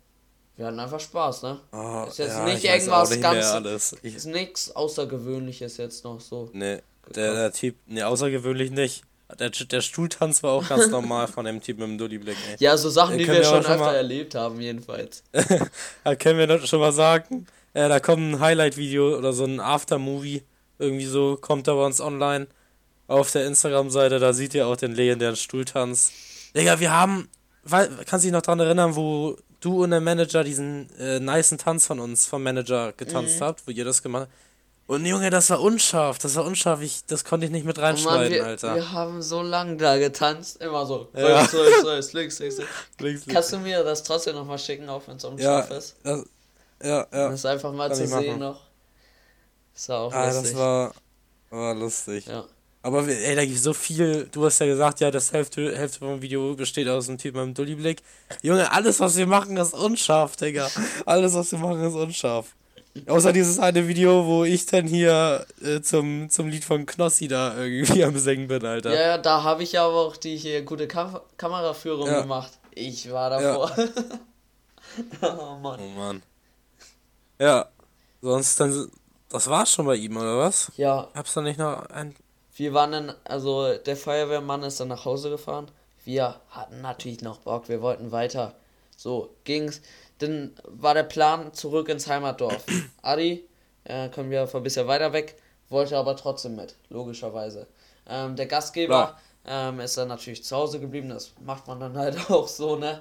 [0.57, 1.61] wir hatten einfach Spaß, ne?
[1.73, 6.51] Oh, Ist jetzt ja, nicht irgendwas nicht ganz- Ist nichts Außergewöhnliches jetzt noch so.
[6.53, 6.83] Nee,
[7.15, 9.03] der, der Typ, nee, außergewöhnlich nicht.
[9.39, 12.57] Der, der Stuhltanz war auch ganz normal von dem Typ mit dem Dulli-Blick, ey.
[12.59, 15.23] Ja, so Sachen, Äh, die wir wir schon öfter mal- erlebt haben, jedenfalls.
[16.05, 20.43] Da können wir schon mal sagen, äh, da kommt ein Highlight-Video oder so ein Aftermovie,
[20.79, 22.47] irgendwie so, kommt da bei uns online
[23.09, 26.13] auf der Instagram-Seite, da seht ihr auch den legendären Stuhltanz.
[26.55, 27.29] Digga, wir haben,
[27.65, 31.57] wei- kannst du dich noch dran erinnern, wo du und der Manager diesen äh, nicen
[31.57, 33.45] Tanz von uns, vom Manager, getanzt Mhm.
[33.45, 34.33] habt, wo ihr das gemacht habt?
[34.87, 37.81] Und Junge, das war unscharf, das war unscharf, ich, das konnte ich nicht mit Oh
[37.81, 38.75] Mann, reinschneiden, wir, Alter.
[38.75, 41.09] wir haben so lang da getanzt, immer so.
[41.15, 41.41] Ja.
[41.41, 42.61] Rechts, rechts, rechts, links, links,
[42.99, 43.23] links.
[43.27, 45.97] Kannst du mir das trotzdem nochmal schicken, auch wenn es Ja, unscharf ist?
[46.03, 46.25] das,
[46.83, 47.07] ja, ja.
[47.11, 48.39] Das ist einfach mal Kann zu sehen machen.
[48.41, 48.61] noch.
[49.73, 50.43] Das war auch Ah, lustig.
[50.51, 50.95] das war,
[51.51, 52.27] war lustig.
[52.27, 52.45] ja.
[52.85, 54.29] Aber ey, da gibt so viel.
[54.33, 57.43] Du hast ja gesagt, ja, das Hälfte, Hälfte vom Video besteht aus einem Typ mit
[57.45, 58.03] einem Dulli-Blick.
[58.43, 60.69] Junge, alles, was wir machen, ist unscharf, Digga.
[61.07, 62.57] Alles, was wir machen, ist unscharf.
[63.07, 67.57] Außer dieses eine Video, wo ich dann hier äh, zum, zum Lied von Knossi da
[67.57, 68.93] irgendwie am Singen bin, Alter.
[68.93, 72.21] ja, ja, da habe ich ja aber auch die hier gute Kam Kameraführung Ja.
[72.21, 72.53] gemacht.
[72.75, 73.71] Ich war davor.
[75.23, 75.81] oh Mann.
[75.81, 76.23] Oh Mann.
[77.39, 77.69] Ja,
[78.21, 78.91] sonst dann.
[79.31, 80.71] Das war's schon bei ihm, oder was?
[80.77, 82.15] Ja, Hab's da nicht noch ein.
[82.55, 85.71] Wir waren dann, also der Feuerwehrmann ist dann nach Hause gefahren.
[86.05, 88.55] Wir hatten natürlich noch Bock, wir wollten weiter.
[88.95, 89.81] So ging's.
[90.23, 92.65] Dann war der Plan zurück ins Heimatdorf.
[93.03, 93.45] Adi,
[93.85, 95.37] äh, kommen wir ein bisschen weiter weg,
[95.69, 97.67] wollte aber trotzdem mit, logischerweise.
[98.09, 102.31] Ähm, der Gastgeber ähm, ist dann natürlich zu Hause geblieben, das macht man dann halt
[102.31, 103.01] auch so, ne?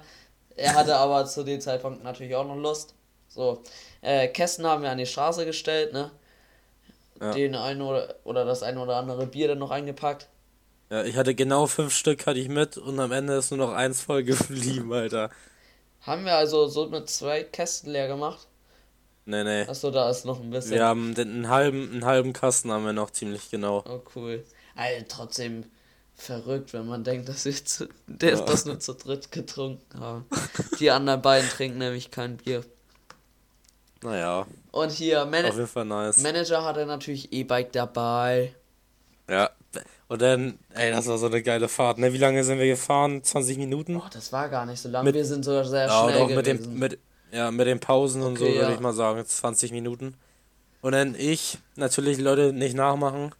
[0.56, 2.94] Er hatte aber zu dem Zeitpunkt natürlich auch noch Lust.
[3.28, 3.62] So,
[4.02, 6.10] äh, Kästen haben wir an die Straße gestellt, ne?
[7.20, 7.32] Ja.
[7.32, 10.28] Den einen oder, oder das eine oder andere Bier dann noch eingepackt.
[10.90, 13.72] Ja, ich hatte genau fünf Stück hatte ich mit und am Ende ist nur noch
[13.72, 15.30] eins voll geblieben, Alter.
[16.02, 18.46] Haben wir also so mit zwei Kästen leer gemacht?
[19.24, 19.62] Nee, nee.
[19.62, 20.72] Achso, da ist noch ein bisschen.
[20.72, 23.84] Wir haben den, einen halben, einen halben Kasten haben wir noch ziemlich genau.
[23.88, 24.44] Oh, cool.
[24.74, 25.64] Alter, trotzdem
[26.16, 28.40] verrückt, wenn man denkt, dass wir zu, der Ja.
[28.44, 30.26] das nur zu dritt getrunken haben.
[30.80, 32.64] Die anderen beiden trinken nämlich kein Bier.
[34.02, 36.18] Naja, Und hier, Man auf jeden Fall nice.
[36.18, 38.52] Manager hatte natürlich E-Bike dabei.
[39.30, 39.50] Ja.
[40.12, 42.12] Und dann, ey, das war so eine geile Fahrt, ne?
[42.12, 43.24] Wie lange sind wir gefahren?
[43.24, 43.96] 20 Minuten?
[43.96, 45.04] Oh, das war gar nicht so lange.
[45.06, 46.64] Mit- wir sind sogar sehr Ja, schnell doch mit gewesen.
[46.70, 46.98] den, mit,
[47.32, 48.74] ja, mit den Pausen und so Okay, würde ja.
[48.74, 50.14] ich mal sagen, 20 Minuten.
[50.82, 53.34] Und dann ich, natürlich Leute nicht nachmachen,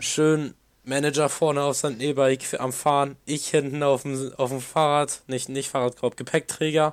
[0.00, 0.52] schön
[0.84, 5.48] Manager vorne auf sein E-Bike am Fahren, ich hinten auf dem, auf dem Fahrrad, nicht,
[5.48, 6.92] nicht Fahrradkorb, Gepäckträger.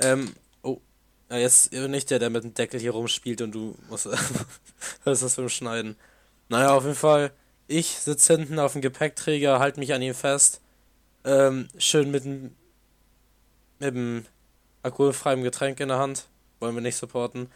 [0.00, 0.32] Ähm,
[0.64, 0.78] oh,
[1.30, 4.08] ja, jetzt nicht der, der mit dem Deckel hier rumspielt und du musst,
[5.04, 5.94] hörst das beim Schneiden.
[6.48, 7.30] Naja, auf jeden Fall,
[7.68, 10.60] ich sitze hinten auf dem Gepäckträger, halt mich an ihm fest,
[11.24, 12.54] ähm, schön mit dem,
[13.78, 14.26] mit dem
[14.82, 16.26] alkoholfreiem Getränk in der Hand.
[16.60, 17.50] Wollen wir nicht supporten.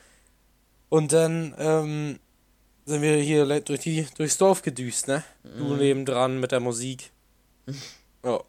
[0.88, 2.18] Und dann ähm,
[2.84, 5.24] sind wir hier durch die, durchs Dorf gedüst, ne?
[5.42, 7.10] Du nebendran mit der Musik.
[8.24, 8.40] Ja.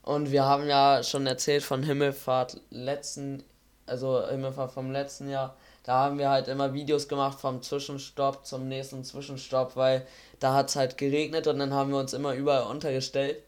[0.00, 3.44] Und wir haben ja schon erzählt von Himmelfahrt letzten,
[3.84, 5.58] also Himmelfahrt vom letzten Jahr.
[5.88, 10.06] Da haben wir halt immer Videos gemacht vom Zwischenstopp zum nächsten Zwischenstopp, weil
[10.38, 13.42] da hat es halt geregnet und dann haben wir uns immer überall untergestellt.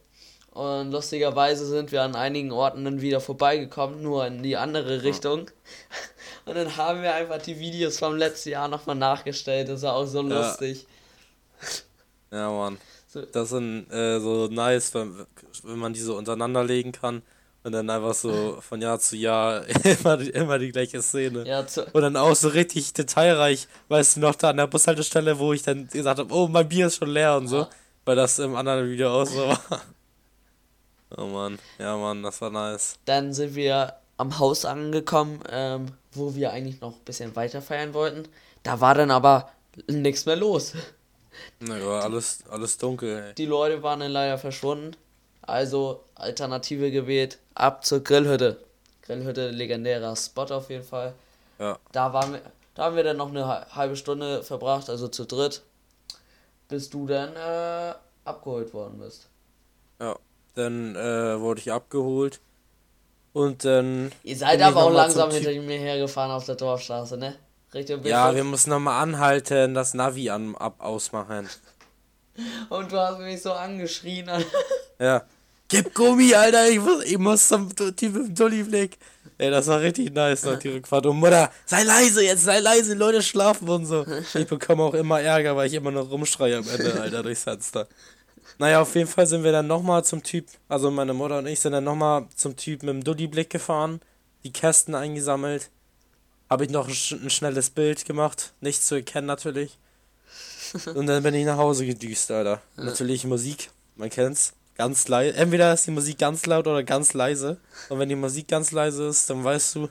[0.53, 5.51] Und lustigerweise sind wir an einigen Orten dann wieder vorbeigekommen, nur in die andere Richtung.
[6.47, 9.69] Und dann haben wir einfach die Videos vom letzten Jahr nochmal nachgestellt.
[9.69, 10.39] Das war auch so Ja.
[10.41, 10.87] lustig.
[12.33, 12.79] Ja, Mann.
[13.33, 15.27] Das sind äh, so nice, wenn,
[15.65, 17.23] wenn man die so untereinander legen kann
[17.63, 21.47] und dann einfach so von Jahr zu Jahr immer, die- immer die gleiche Szene.
[21.47, 21.61] Ja,
[21.93, 25.63] Und dann auch so richtig detailreich, weißt du noch, da an der Bushaltestelle, wo ich
[25.63, 27.71] dann gesagt habe, oh, mein Bier ist schon leer und so, Ja.
[28.05, 29.61] weil das im anderen Video auch so war.
[31.17, 32.95] Oh Mann, ja Mann, das war nice.
[33.05, 37.95] Dann sind wir am Haus angekommen, ähm, wo wir eigentlich noch ein bisschen weiter feiern
[37.95, 38.29] wollten.
[38.63, 39.51] Da war dann aber
[39.89, 40.73] nichts mehr los.
[41.59, 43.35] Naja, alles, alles dunkel, ey.
[43.35, 44.93] Die Leute waren dann leider verschwunden.
[45.43, 48.59] Also Alternative gewählt, ab zur Grillhütte.
[49.03, 51.15] Grillhütte, legendärer Spot auf jeden Fall.
[51.59, 52.41] Ja, Da, waren wir,
[52.75, 55.63] da haben wir dann noch eine hal- halbe Stunde verbracht, also zu dritt,
[56.69, 59.29] bis du dann äh, abgeholt worden bist.
[60.01, 60.17] ja.
[60.57, 62.41] Dann äh, wurde ich abgeholt.
[63.33, 64.11] Und dann.
[64.25, 67.37] Ihr seid aber auch langsam hinter mir hergefahren auf der Dorfstraße, ne?
[67.73, 68.35] Richtung Ja, B5.
[68.35, 71.49] wir mussten nochmal anhalten, das Navi an, ab, ausmachen.
[72.69, 74.29] Und du hast mich so angeschrien.
[74.29, 74.47] Alter.
[74.99, 75.25] Ja.
[75.69, 78.99] Gib Gummi, Alter, ich muss, ich muss zum im Dulli-Blick.
[79.39, 81.07] Ey, das war richtig nice, noch die Rückfahrt.
[81.07, 84.05] Und Mutter, sei leise jetzt, sei leise, Leute schlafen und so.
[84.35, 87.89] Ich bekomme auch immer Ärger, weil ich immer noch rumschreie am Ende, Alter, durchs Fenster.
[88.59, 91.61] Naja, auf jeden Fall sind wir dann nochmal zum Typ, also meine Mutter und ich
[91.61, 94.01] sind dann nochmal zum Typ mit dem Dulli-Blick gefahren,
[94.45, 95.71] die Kästen eingesammelt.
[96.51, 99.79] Habe ich noch ein, sch ein schnelles Bild gemacht, nicht zu erkennen natürlich.
[100.95, 102.61] Und dann bin ich nach Hause gedüst, Alter.
[102.77, 104.53] Natürlich Musik, man kennt's.
[104.77, 105.37] Ganz leise.
[105.37, 107.59] Entweder ist die Musik ganz laut oder ganz leise.
[107.91, 109.91] Und wenn die Musik ganz leise ist, dann weißt du,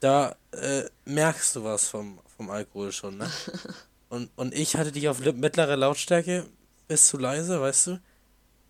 [0.00, 3.30] da äh, merkst du was vom, vom Alkohol schon, ne?
[4.10, 6.46] Und, und ich hatte die auf mittlere Lautstärke,
[6.86, 8.00] bis zu leise, weißt du?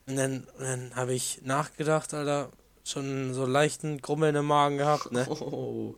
[0.08, 2.50] Und dann, dann habe ich nachgedacht, Alter,
[2.82, 5.28] schon so leichten Grummeln im Magen gehabt, ne?
[5.30, 5.94] Oh.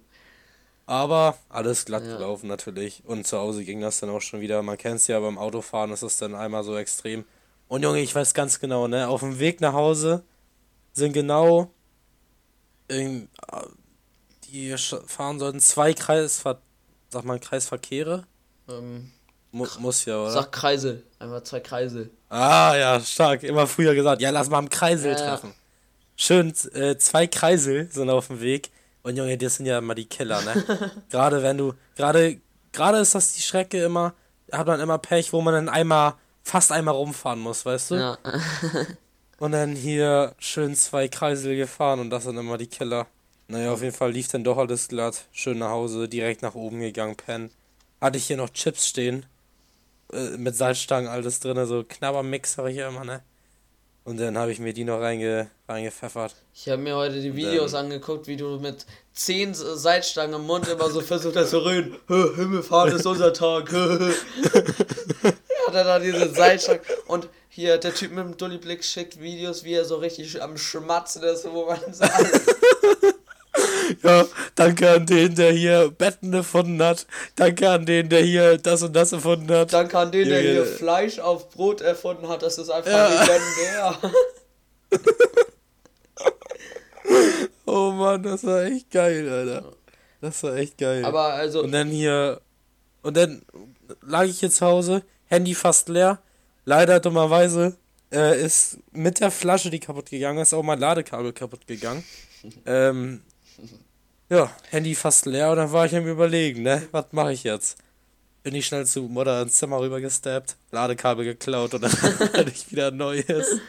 [0.90, 2.16] Aber alles glatt Ja.
[2.16, 3.02] gelaufen natürlich.
[3.06, 4.60] Und zu Hause ging das dann auch schon wieder.
[4.62, 7.24] Man kennt es ja beim Autofahren, ist es dann einmal so extrem.
[7.68, 9.06] Und Junge, ich weiß ganz genau, ne?
[9.06, 10.24] Auf dem Weg nach Hause
[10.92, 11.70] sind genau
[12.88, 13.62] ähm, äh,
[14.48, 14.74] die
[15.06, 16.60] fahren sollten zwei Kreisver
[17.08, 18.24] sag mal Kreisverkehre.
[18.68, 19.12] Ähm,
[19.52, 20.32] Mu muss ja, oder?
[20.32, 21.04] sag Kreisel.
[21.20, 22.10] Einfach zwei Kreisel.
[22.28, 23.44] Ah, ja, stark.
[23.44, 25.16] Immer früher gesagt, ja, lass mal am Kreisel ja.
[25.16, 25.54] treffen.
[26.16, 28.70] Schön, äh, zwei Kreisel sind auf dem Weg.
[29.02, 30.64] Und Junge, das sind ja immer die Killer, ne?
[31.10, 32.40] gerade wenn du, gerade,
[32.72, 34.14] gerade ist das die Strecke immer,
[34.52, 37.94] hat man immer Pech, wo man dann einmal, fast einmal rumfahren muss, weißt du?
[37.96, 38.18] Ja.
[39.38, 43.06] Und dann hier schön zwei Kreisel gefahren und das sind immer die Killer.
[43.48, 45.24] Naja, auf jeden Fall lief dann doch alles glatt.
[45.32, 47.50] Schön nach Hause, direkt nach oben gegangen, pennen.
[48.02, 49.24] Hatte ich hier noch Chips stehen.
[50.12, 53.22] Äh, mit Salzstangen, alles drin, so Knabbermix habe ich ja immer, ne?
[54.04, 56.34] Und dann habe ich mir die noch reinge reingepfeffert.
[56.54, 60.88] Ich habe mir heute die Videos angeguckt, wie du mit zehn Seitstangen im Mund immer
[60.90, 61.96] so versucht hast zu reden.
[62.08, 63.70] "Hö, Himmelfahrt ist unser Tag.
[63.70, 64.12] hö, hö."
[65.22, 66.80] ja, dann hat diese Seitstangen.
[67.06, 71.22] Und hier der Typ mit dem Dulli-Blick schickt Videos, wie er so richtig am Schmatzen
[71.22, 72.40] ist, wo man sagt.
[74.02, 77.06] Ja, danke an den, der hier Betten erfunden hat.
[77.34, 79.72] Danke an den, der hier das und das erfunden hat.
[79.72, 80.64] Danke an den, der hier.
[80.64, 82.42] Fleisch auf Brot erfunden hat.
[82.42, 83.08] Das ist einfach Ja.
[83.08, 83.98] legendär.
[87.66, 89.72] Oh Mann, das war echt geil, Alter.
[90.20, 91.04] Das war echt geil.
[91.04, 92.40] Aber also, Und dann hier.
[93.02, 93.42] Und dann
[94.02, 96.18] lag ich hier zu Hause, Handy fast leer.
[96.64, 97.76] Leider dummerweise
[98.12, 102.04] äh, ist mit der Flasche, die kaputt gegangen ist, auch mein Ladekabel kaputt gegangen.
[102.66, 103.22] ähm,
[104.28, 106.88] ja, Handy fast leer und dann war ich am Überlegen, ne?
[106.92, 107.78] Was mache ich jetzt?
[108.42, 112.70] bin ich schnell zu Mutter ins Zimmer rüber gesteppt, Ladekabel geklaut und dann hatte ich
[112.70, 113.60] wieder ein neues.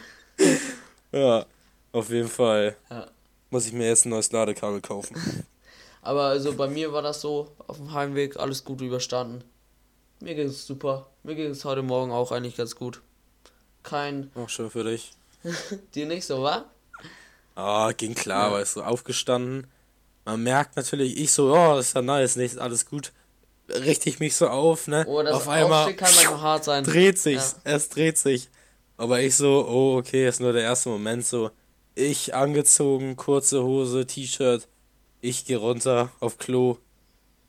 [1.10, 1.46] Ja,
[1.92, 2.76] auf jeden Fall.
[2.90, 3.08] Ja.
[3.50, 5.46] Muss ich mir jetzt ein neues Ladekabel kaufen.
[6.00, 9.44] Aber also bei mir war das so, auf dem Heimweg alles gut überstanden.
[10.20, 11.08] Mir ging es super.
[11.22, 13.02] Mir ging es heute Morgen auch eigentlich ganz gut.
[13.82, 14.30] Kein.
[14.34, 15.12] Auch schön für dich.
[15.94, 16.64] Dir nicht so, wa?
[17.54, 18.54] Ah, ging klar, Ja.
[18.58, 19.66] weißt du, aufgestanden.
[20.24, 23.12] Man merkt natürlich, ich so, oh, das ist ja nice, nicht alles gut.
[23.68, 25.04] Richte ich mich so auf, ne?
[25.08, 25.94] Oh, das auf einmal
[26.64, 26.84] sein.
[26.84, 27.72] dreht sich's, Ja.
[27.72, 28.48] es dreht sich.
[28.96, 31.50] Aber ich so, oh, okay, ist nur der erste Moment so.
[31.94, 34.68] Ich angezogen, kurze Hose, T-Shirt.
[35.20, 36.78] Ich gehe runter auf Klo.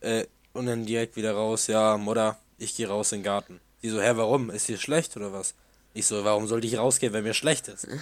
[0.02, 1.68] Äh, und dann direkt wieder raus.
[1.68, 3.60] Ja, Mutter, ich gehe raus in den Garten.
[3.82, 4.50] Die so, hä, warum?
[4.50, 5.54] Ist dir schlecht oder was?
[5.94, 7.88] Ich so, warum sollte ich rausgehen, wenn mir schlecht ist?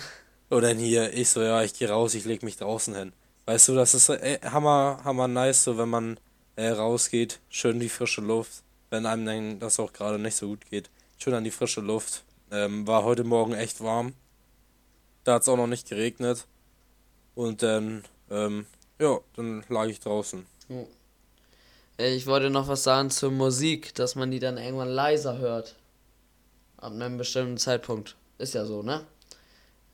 [0.52, 3.14] Und dann hier, ich so, ja, ich gehe raus, ich leg mich draußen hin.
[3.46, 6.20] Weißt du, das ist äh, hammer, hammer nice, so wenn man
[6.58, 8.62] äh, rausgeht, schön die frische Luft.
[8.90, 12.26] Wenn einem dann das auch gerade nicht so gut geht, schön an die frische Luft.
[12.52, 14.14] Ähm, war heute Morgen echt warm.
[15.24, 16.46] Da hat es auch noch nicht geregnet.
[17.34, 18.66] Und dann, ähm,
[19.00, 20.46] ja, dann lag ich draußen.
[21.96, 25.78] Ich wollte noch was sagen zur Musik, dass man die dann irgendwann leiser hört.
[26.76, 28.18] Ab einem bestimmten Zeitpunkt.
[28.38, 29.06] Ist ja so, ne?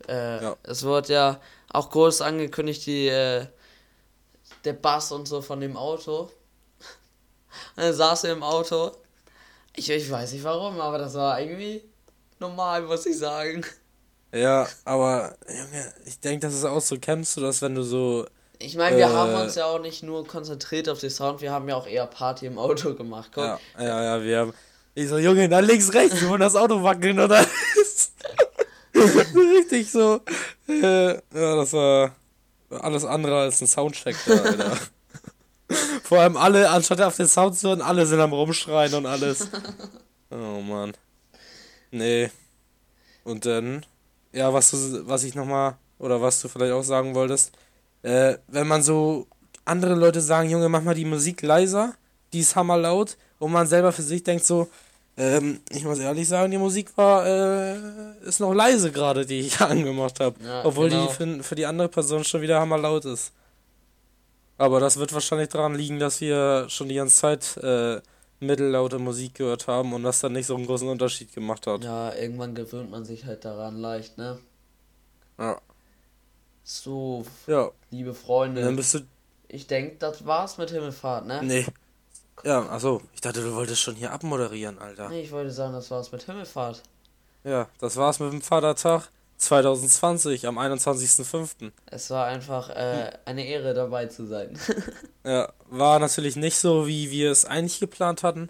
[0.07, 0.55] Äh, Ja.
[0.63, 1.39] Es wird ja
[1.71, 3.45] auch groß angekündigt, die, äh,
[4.63, 6.29] der Bass und so von dem Auto.
[7.75, 8.91] Dann saß er im Auto.
[9.75, 11.83] Ich, ich weiß nicht warum, aber das war irgendwie
[12.39, 13.63] normal, muss ich sagen.
[14.33, 18.25] Ja, aber, Junge, ich denke, das ist auch so, kennst du das, wenn du so,
[18.59, 19.09] Ich meine, wir Äh.
[19.09, 22.07] haben uns ja auch nicht nur konzentriert auf den Sound, wir haben ja auch eher
[22.07, 23.29] Party im Auto gemacht.
[23.33, 23.43] Guck.
[23.43, 24.53] ja, ja, ja, wir haben,
[24.95, 27.45] ich so, Junge, da links, rechts, wir wollen das Auto wackeln, oder?
[29.57, 30.21] Richtig so,
[30.67, 32.15] äh, ja, das war
[32.69, 34.77] alles andere als ein Soundcheck da, Alter.
[36.03, 39.49] Vor allem alle, anstatt auf den Sound zu hören, alle sind am Rumschreien und alles.
[40.29, 40.93] Oh Mann.
[41.91, 42.29] Nee.
[43.23, 43.85] Und dann,
[44.31, 47.51] ja, was du, was ich nochmal, oder was du vielleicht auch sagen wolltest,
[48.03, 49.27] äh, wenn man so
[49.65, 51.95] andere Leute sagen, Junge, mach mal die Musik leiser,
[52.31, 54.69] die ist hammerlaut, und man selber für sich denkt so,
[55.17, 57.77] ähm, ich muss ehrlich sagen, die Musik war, äh,
[58.21, 60.35] ist noch leise gerade, die ich angemacht habe.
[60.43, 61.07] Ja, obwohl genau.
[61.07, 63.33] die für, für die andere Person schon wieder hammerlaut ist.
[64.57, 68.01] Aber das wird wahrscheinlich daran liegen, dass wir schon die ganze Zeit äh,
[68.39, 71.83] mittellaute Musik gehört haben und das dann nicht so einen großen Unterschied gemacht hat.
[71.83, 74.39] Ja, irgendwann gewöhnt man sich halt daran leicht, ne?
[75.39, 75.59] Ja.
[76.63, 78.99] So, Ja, liebe dann Freunde, bist du.
[79.47, 81.41] ich denke, das war's mit Himmelfahrt, ne?
[81.43, 81.65] Nee.
[82.43, 85.09] Ja, achso, ich dachte, du wolltest schon hier abmoderieren, Alter.
[85.09, 86.83] Nee, ich wollte sagen, das war's mit Himmelfahrt.
[87.43, 91.71] Ja, das war's mit dem Vatertag 2020 am 21.05.
[91.87, 94.57] Es war einfach äh, eine Ehre dabei zu sein.
[95.23, 98.47] Ja, war natürlich nicht so, wie wir es eigentlich geplant hatten,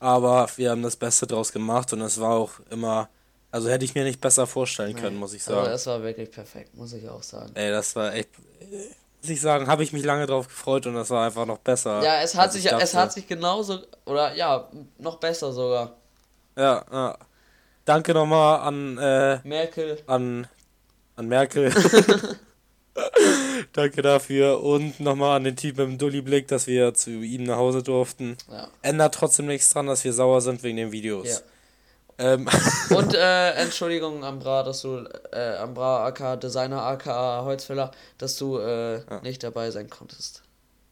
[0.00, 3.08] aber wir haben das Beste draus gemacht und es war auch immer,
[3.52, 5.72] also hätte ich mir nicht besser vorstellen können, muss ich Aber sagen.
[5.72, 7.52] es war wirklich perfekt, muss ich auch sagen.
[7.54, 8.88] Ey, das war echt, äh,
[9.28, 12.02] ich sagen, habe ich mich lange drauf gefreut und das war einfach noch besser.
[12.02, 14.68] Ja, es hat sich, ich es hat sich genauso, oder ja,
[14.98, 15.96] noch besser sogar.
[16.56, 17.18] Ja, ja.
[17.84, 20.46] Danke nochmal an, äh, Merkel, an,
[21.16, 21.72] an Merkel.
[23.72, 27.56] Danke dafür und nochmal an den Typ mit dem Dulli-Blick, dass wir zu ihm nach
[27.56, 28.36] Hause durften.
[28.50, 28.68] ja.
[28.82, 31.28] Ändert trotzdem nichts dran, dass wir sauer sind wegen den Videos.
[31.28, 31.38] Ja.
[32.20, 32.46] Ähm,
[32.90, 39.00] Und äh, Entschuldigung, Ambra, dass du, äh, Ambra aka Designer aka Holzfäller, dass du äh,
[39.22, 40.42] nicht dabei sein konntest.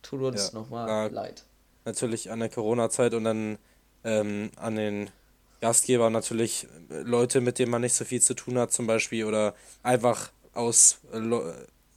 [0.03, 1.07] Tut uns Ja, nochmal ja.
[1.09, 1.45] leid.
[1.85, 3.59] natürlich an der Corona-Zeit und dann
[4.05, 5.11] ähm, an den
[5.61, 9.24] Gastgeber natürlich äh, Leute, mit denen man nicht so viel zu tun hat, zum Beispiel,
[9.24, 11.41] oder einfach aus, äh,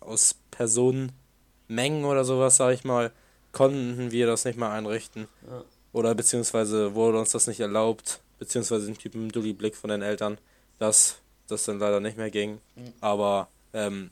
[0.02, 3.12] aus Personenmengen oder sowas, sag ich mal,
[3.54, 5.28] konnten wir das nicht mal einrichten.
[5.50, 5.64] Ja.
[5.94, 10.40] Oder beziehungsweise wurde uns das nicht erlaubt, beziehungsweise den Typen Dulli-Blick von den Eltern,
[10.80, 12.60] dass das dann leider nicht mehr ging.
[12.76, 12.94] Mhm.
[13.00, 14.10] Aber ähm,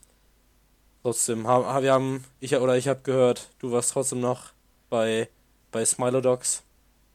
[1.01, 4.51] trotzdem haben ha, wir haben ich oder ich habe gehört, du warst trotzdem noch
[4.88, 5.30] bei
[5.71, 6.61] bei Smilodogs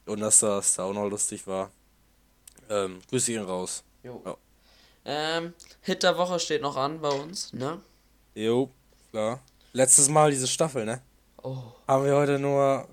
[0.07, 1.71] und dass das da auch noch lustig war.
[2.69, 3.85] Ähm, grüße ihn raus.
[4.03, 4.21] Jo.
[4.25, 4.37] Ja.
[5.05, 7.81] Ähm, Hit der Woche steht noch an bei uns, ne?
[8.35, 8.71] Jo,
[9.13, 9.41] klar.
[9.73, 11.01] Letztes Mal diese Staffel, ne?
[11.45, 12.89] Oh, Haben wir heute nur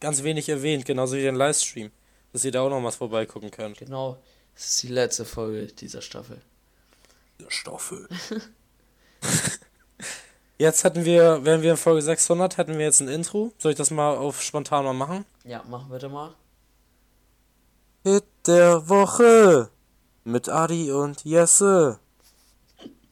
[0.00, 1.92] ganz wenig erwähnt, genauso wie den Livestream.
[2.32, 3.78] Dass ihr da auch noch was vorbeigucken könnt.
[3.78, 4.18] genau.
[4.54, 6.40] Das ist die letzte Folge dieser Staffel.
[7.38, 8.08] Diese Staffel.
[10.58, 13.52] Jetzt hätten wir, wenn wir in Folge 600, hätten wir jetzt ein Intro.
[13.58, 15.24] Soll ich das mal auf spontan mal machen?
[15.44, 16.34] Ja, machen wir doch mal.
[18.04, 19.70] Hit der Woche
[20.24, 21.98] mit Adi und Jesse.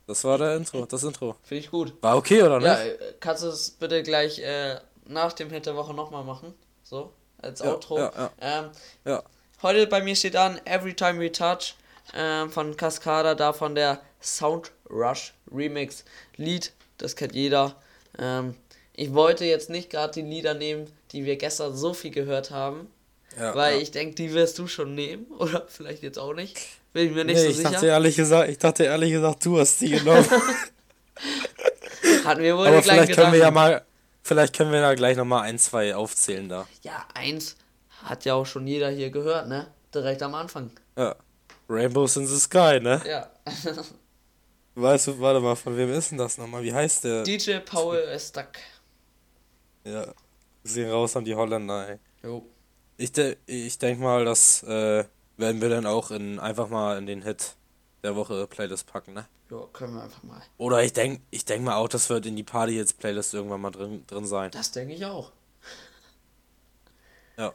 [0.06, 1.36] Das war der Intro, das Intro.
[1.42, 1.94] Finde ich gut.
[2.02, 3.00] War okay, oder Ja, nicht?
[3.00, 6.54] äh, kannst du es bitte gleich äh, nach dem Hit der Woche nochmal machen?
[6.84, 7.12] So?
[7.42, 7.98] Als Ja, Outro.
[7.98, 8.70] ja, ja.
[9.04, 9.18] Ähm.
[9.62, 11.74] Heute bei mir steht an Every Time We Touch
[12.14, 16.04] ähm, von Cascada, davon der Sound Rush Remix
[16.36, 16.72] Lied.
[16.98, 17.76] Das kennt jeder.
[18.18, 18.54] Ähm,
[18.94, 22.88] ich wollte jetzt nicht gerade die Lieder nehmen, die wir gestern so viel gehört haben,
[23.54, 26.58] weil ich denke, die wirst du schon nehmen oder vielleicht jetzt auch nicht.
[26.92, 27.70] Bin ich mir nicht nee, so ich sicher.
[27.70, 30.26] dachte ehrlich gesagt, ich dachte ehrlich gesagt, du hast die genommen.
[32.24, 33.82] Hatten wir wohl Aber vielleicht können wir ja mal,
[34.22, 36.66] vielleicht können wir da gleich nochmal ein, zwei aufzählen da.
[36.82, 37.56] Ja, eins
[38.04, 39.66] hat ja auch schon jeder hier gehört, ne?
[39.94, 40.70] Direkt am Anfang.
[40.96, 41.16] Ja.
[41.68, 43.00] Rainbows in the Sky, ne?
[43.06, 43.30] Ja.
[44.74, 46.62] Weißt du, warte mal, von wem ist denn das nochmal?
[46.62, 47.22] Wie heißt der?
[47.22, 48.52] DJ Paul ist stuck.
[49.84, 50.06] Ja.
[50.62, 51.98] Sehen raus an die Holländer, ey.
[52.22, 52.46] Jo.
[52.96, 55.04] Ich, de ich denke mal, das äh,
[55.36, 57.56] werden wir dann auch in einfach mal in den Hit
[58.02, 59.26] der Woche Playlist packen, ne?
[59.50, 60.40] Jo, können wir einfach mal.
[60.58, 63.60] Oder ich denke ich denk mal auch, das wird in die Party Hits Playlist irgendwann
[63.60, 64.50] mal drin, drin sein.
[64.52, 65.32] Das denke ich auch.
[67.36, 67.52] Ja.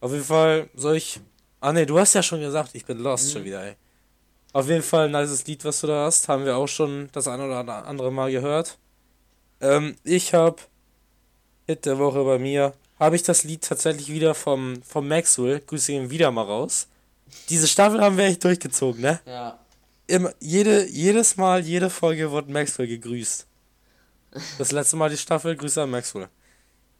[0.00, 1.20] Auf jeden Fall soll ich.
[1.60, 3.76] Ah ne, du hast ja schon gesagt, ich bin lost schon wieder, ey.
[4.54, 6.28] Auf jeden Fall ein nices Lied, was du da hast.
[6.28, 8.78] Haben wir auch schon das ein oder andere Mal gehört.
[9.60, 10.66] Ähm, ich hab
[11.66, 12.72] Hit der Woche bei mir.
[12.98, 15.60] Habe ich das Lied tatsächlich wieder vom, vom Maxwell.
[15.60, 16.86] Grüße ihn wieder mal raus.
[17.48, 19.20] Diese Staffel haben wir echt durchgezogen, ne?
[19.26, 19.58] Ja.
[20.06, 23.46] Immer, jede, jedes Mal, jede Folge wurde Maxwell gegrüßt.
[24.58, 26.28] Das letzte Mal die Staffel, Grüße an Maxwell.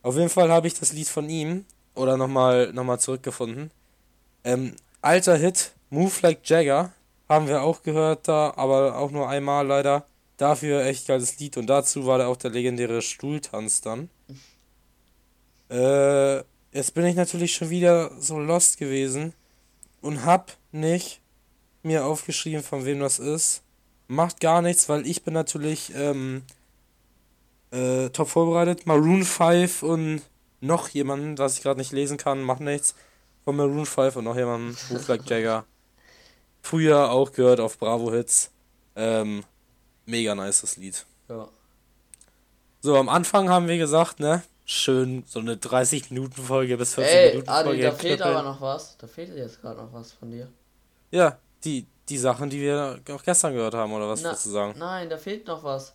[0.02, 3.70] Auf jeden Fall habe ich das Lied von ihm, oder nochmal noch mal zurückgefunden.
[4.44, 6.92] Ähm, alter Hit, Move Like Jagger,
[7.28, 10.06] haben wir auch gehört da, aber auch nur einmal leider.
[10.36, 14.10] Dafür echt geiles Lied und dazu war da auch der legendäre Stuhltanz dann.
[15.70, 16.38] Äh,
[16.72, 19.32] jetzt bin ich natürlich schon wieder so lost gewesen
[20.00, 21.20] und hab nicht
[21.84, 23.62] mir aufgeschrieben, von wem das ist.
[24.06, 26.42] Macht gar nichts, weil ich bin natürlich ähm,
[27.70, 28.86] äh, top vorbereitet.
[28.86, 30.22] Maroon 5 und
[30.60, 32.94] noch jemanden, was ich gerade nicht lesen kann, macht nichts.
[33.44, 34.76] Von Maroon 5 und noch jemanden,
[35.08, 35.64] Like Jagger.
[36.62, 38.50] Früher auch gehört auf Bravo Hits.
[38.96, 39.44] Ähm,
[40.06, 41.04] mega nice das Lied.
[41.28, 41.48] Ja.
[42.80, 44.42] So, am Anfang haben wir gesagt, ne?
[44.66, 47.82] Schön so eine 30-Minuten-Folge bis 40 Ey, Minuten Adi, Folge.
[47.82, 48.96] da fehlt aber noch was.
[48.96, 50.48] Da fehlt jetzt gerade noch was von dir.
[51.10, 54.50] Ja, die, die Sachen, die wir auch gestern gehört haben, oder was Na, willst du
[54.50, 54.74] sagen?
[54.78, 55.94] Nein, da fehlt noch was.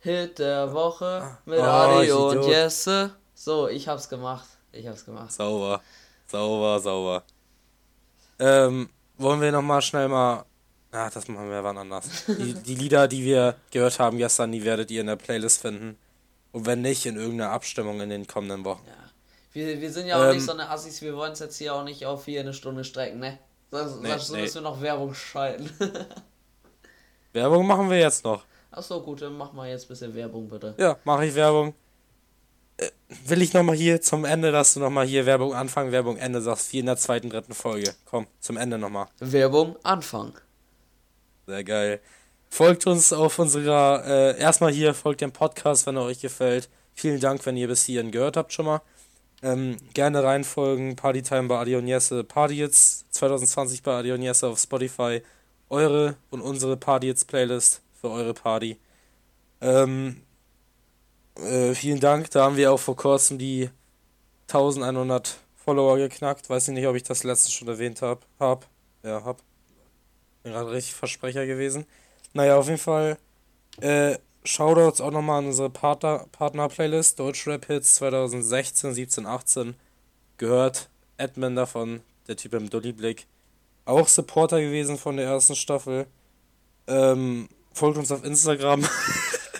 [0.00, 2.44] Hit der Woche mit Oh, Adi ich und.
[2.46, 3.14] Jesse.
[3.34, 4.48] So, ich hab's gemacht.
[4.72, 5.32] Ich hab's gemacht.
[5.32, 5.80] Sauber.
[6.26, 7.22] Sauber, sauber.
[8.38, 10.44] Ähm, wollen wir nochmal schnell mal.
[10.90, 12.24] Ah, das machen wir wann anders.
[12.26, 15.98] Die, die Lieder, die wir gehört haben gestern, die werdet ihr in der Playlist finden.
[16.52, 18.86] Und wenn nicht, in irgendeiner Abstimmung in den kommenden Wochen.
[18.86, 18.94] Ja.
[19.52, 21.74] Wir, wir sind ja auch Ähm, nicht so eine Assis, wir wollen es jetzt hier
[21.74, 23.38] auch nicht auf hier eine Stunde strecken, ne?
[23.70, 24.40] Sonst, Nee, sonst nee.
[24.42, 25.70] müssen wir noch Werbung schalten.
[27.32, 28.44] Werbung machen wir jetzt noch.
[28.70, 30.74] Achso, gut, dann mach mal jetzt ein bisschen Werbung bitte.
[30.78, 31.74] Ja, mache ich Werbung.
[32.78, 32.90] Äh,
[33.26, 36.72] will ich nochmal hier zum Ende, dass du nochmal hier Werbung Anfang, Werbung Ende sagst,
[36.72, 37.94] wie in der zweiten, dritten Folge.
[38.04, 39.08] Komm, zum Ende nochmal.
[39.18, 40.34] Werbung Anfang.
[41.46, 42.00] Sehr geil.
[42.50, 46.68] Folgt uns auf unserer, äh, erstmal hier, folgt dem Podcast, wenn er euch gefällt.
[46.94, 48.80] Vielen Dank, wenn ihr bis hierhin gehört habt schon mal.
[49.42, 54.48] Ähm, gerne reinfolgen, Partytime bei Adi und Jesse, Party Hits 2020 bei Adi und Jesse
[54.48, 55.22] auf Spotify.
[55.68, 58.78] Eure und unsere Party Hits Playlist für eure Party.
[59.60, 60.22] Ähm,
[61.36, 63.70] äh, vielen Dank, da haben wir auch vor kurzem die
[64.48, 66.48] 1100 Follower geknackt.
[66.48, 68.20] Weiß ich nicht, ob ich das letzte schon erwähnt habe.
[68.40, 68.66] Hab.
[69.02, 69.42] Ja, hab.
[70.42, 71.84] Bin gerade richtig Versprecher gewesen.
[72.32, 73.18] Naja, auf jeden Fall.
[73.80, 74.16] Äh,
[74.48, 77.18] Shoutouts auch nochmal an unsere Partner- Partner-Playlist.
[77.18, 79.74] Deutschrap-Hits 2016, 17, 18.
[80.38, 80.88] Gehört.
[81.18, 82.00] Admin davon.
[82.28, 83.26] Der Typ im Dulli-Blick.
[83.84, 86.06] Auch Supporter gewesen von der ersten Staffel.
[86.86, 88.86] Ähm, folgt uns auf Instagram.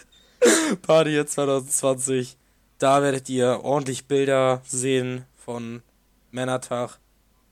[0.82, 2.39] Party jetzt 2020.
[2.78, 5.82] Da werdet ihr ordentlich Bilder sehen von
[6.30, 6.99] Männertag.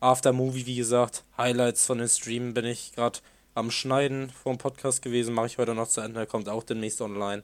[0.01, 1.25] Aftermovie, wie gesagt.
[1.37, 3.19] Highlights von den Streamen bin ich gerade
[3.57, 5.35] am Schneiden vom Podcast gewesen.
[5.35, 6.27] Mache ich heute noch zu Ende.
[6.27, 7.43] Kommt auch demnächst online.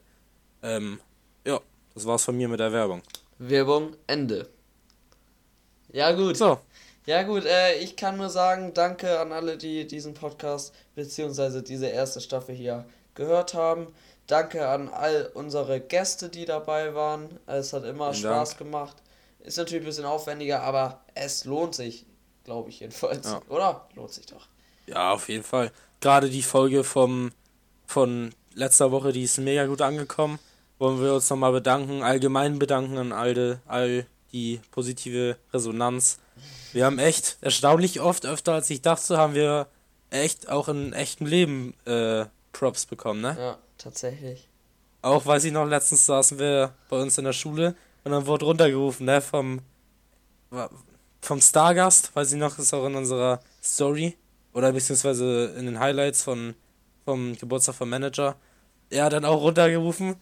[0.61, 0.99] Ähm,
[1.45, 1.59] ja,
[1.93, 3.01] das war's von mir mit der Werbung.
[3.39, 4.47] Werbung Ende.
[5.91, 6.37] Ja gut.
[6.37, 6.59] So,
[7.05, 11.87] Ja gut, äh, ich kann nur sagen, danke an alle, die diesen Podcast beziehungsweise diese
[11.87, 12.85] erste Staffel hier
[13.15, 13.87] gehört haben.
[14.27, 17.39] Danke an all unsere Gäste, die dabei waren.
[17.45, 18.59] Es hat immer Vielen Spaß Dank.
[18.59, 18.95] gemacht.
[19.39, 22.05] Ist natürlich ein bisschen aufwendiger, aber es lohnt sich,
[22.45, 23.25] glaube ich jedenfalls.
[23.25, 23.41] Ja.
[23.49, 23.87] Oder?
[23.95, 24.47] Lohnt sich doch.
[24.87, 25.71] ja, auf jeden Fall.
[26.03, 27.31] Gerade die Folge vom,
[27.85, 30.37] von letzter Woche, die ist mega gut angekommen.
[30.77, 36.19] Wollen wir uns nochmal bedanken, allgemein bedanken an all, all die positive Resonanz.
[36.73, 39.67] Wir haben echt erstaunlich oft, öfter als ich dachte, haben wir
[40.09, 43.37] echt auch in echtem Leben äh, Props bekommen, ne?
[43.39, 44.49] Ja, tatsächlich.
[45.01, 48.43] Auch weiß ich noch, letztens saßen wir bei uns in der Schule und dann wurde
[48.43, 49.61] runtergerufen, ne, vom,
[51.21, 54.17] vom Stargast, weiß ich noch, ist auch in unserer Story
[54.53, 56.55] oder beziehungsweise in den Highlights von,
[57.05, 58.35] vom Geburtstag vom Manager.
[58.89, 60.15] Er hat dann auch runtergerufen,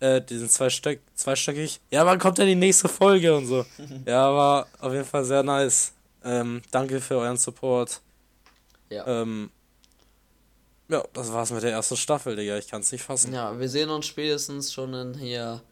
[0.00, 1.80] äh, diesen zwei Stöck, zweistöckig.
[1.90, 3.64] Ja, wann kommt denn die nächste Folge und so?
[4.06, 5.92] ja, war auf jeden Fall sehr nice.
[6.24, 8.00] Ähm, danke für euren Support.
[8.90, 9.06] Ja.
[9.06, 9.50] Ähm,
[10.88, 12.58] ja, das war's mit der ersten Staffel, Digga.
[12.58, 13.32] Ich kann's nicht fassen.
[13.32, 15.62] Ja, wir sehen uns spätestens schon in hier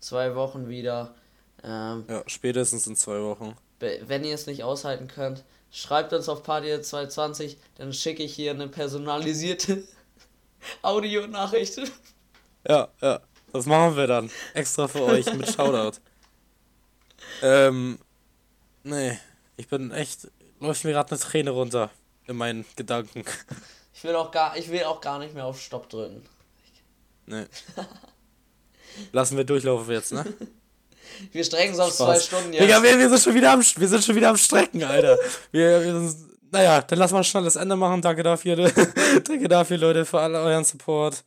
[0.00, 1.14] zwei Wochen wieder.
[1.62, 3.54] Ähm, Ja, spätestens in zwei Wochen.
[3.80, 8.52] wenn ihr es nicht aushalten könnt, schreibt uns auf Party 220, dann schicke ich hier
[8.52, 9.82] eine personalisierte
[10.82, 11.78] Audionachricht.
[12.68, 13.20] Ja, ja.
[13.52, 14.30] Das machen wir dann.
[14.54, 15.98] Extra für euch mit Shoutout.
[17.42, 17.98] Ähm,
[18.82, 19.18] nee.
[19.56, 20.30] Ich bin echt.
[20.58, 21.90] Läuft mir gerade eine Träne runter.
[22.26, 23.24] In meinen Gedanken.
[23.92, 26.24] Ich will auch gar, ich will auch gar nicht mehr auf Stopp drücken.
[27.26, 27.44] Nee.
[29.12, 30.24] Lassen wir durchlaufen jetzt, ne?
[31.32, 31.96] Wir strecken es auf Spaß.
[31.96, 32.62] zwei Stunden jetzt.
[32.62, 35.18] Digga, wir, wir, sind schon wieder am, wir sind schon wieder am Strecken, Alter.
[35.50, 36.16] Wir, wir sind,
[36.50, 38.02] naja, dann lass mal schnell das Ende machen.
[38.02, 38.56] Danke dafür,
[39.24, 41.24] danke dafür, Leute, für all euren Support.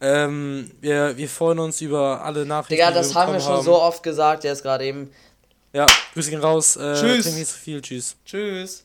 [0.00, 2.74] Ähm, wir, wir freuen uns über alle Nachrichten.
[2.74, 5.10] Digga, die wir das haben wir schon so oft gesagt, jetzt gerade eben.
[5.72, 6.76] Ja, Grüße gehen raus.
[6.76, 7.24] Äh, Tschüss.
[7.24, 7.80] trink nicht so viel.
[7.80, 8.16] Tschüss.
[8.24, 8.84] Tschüss.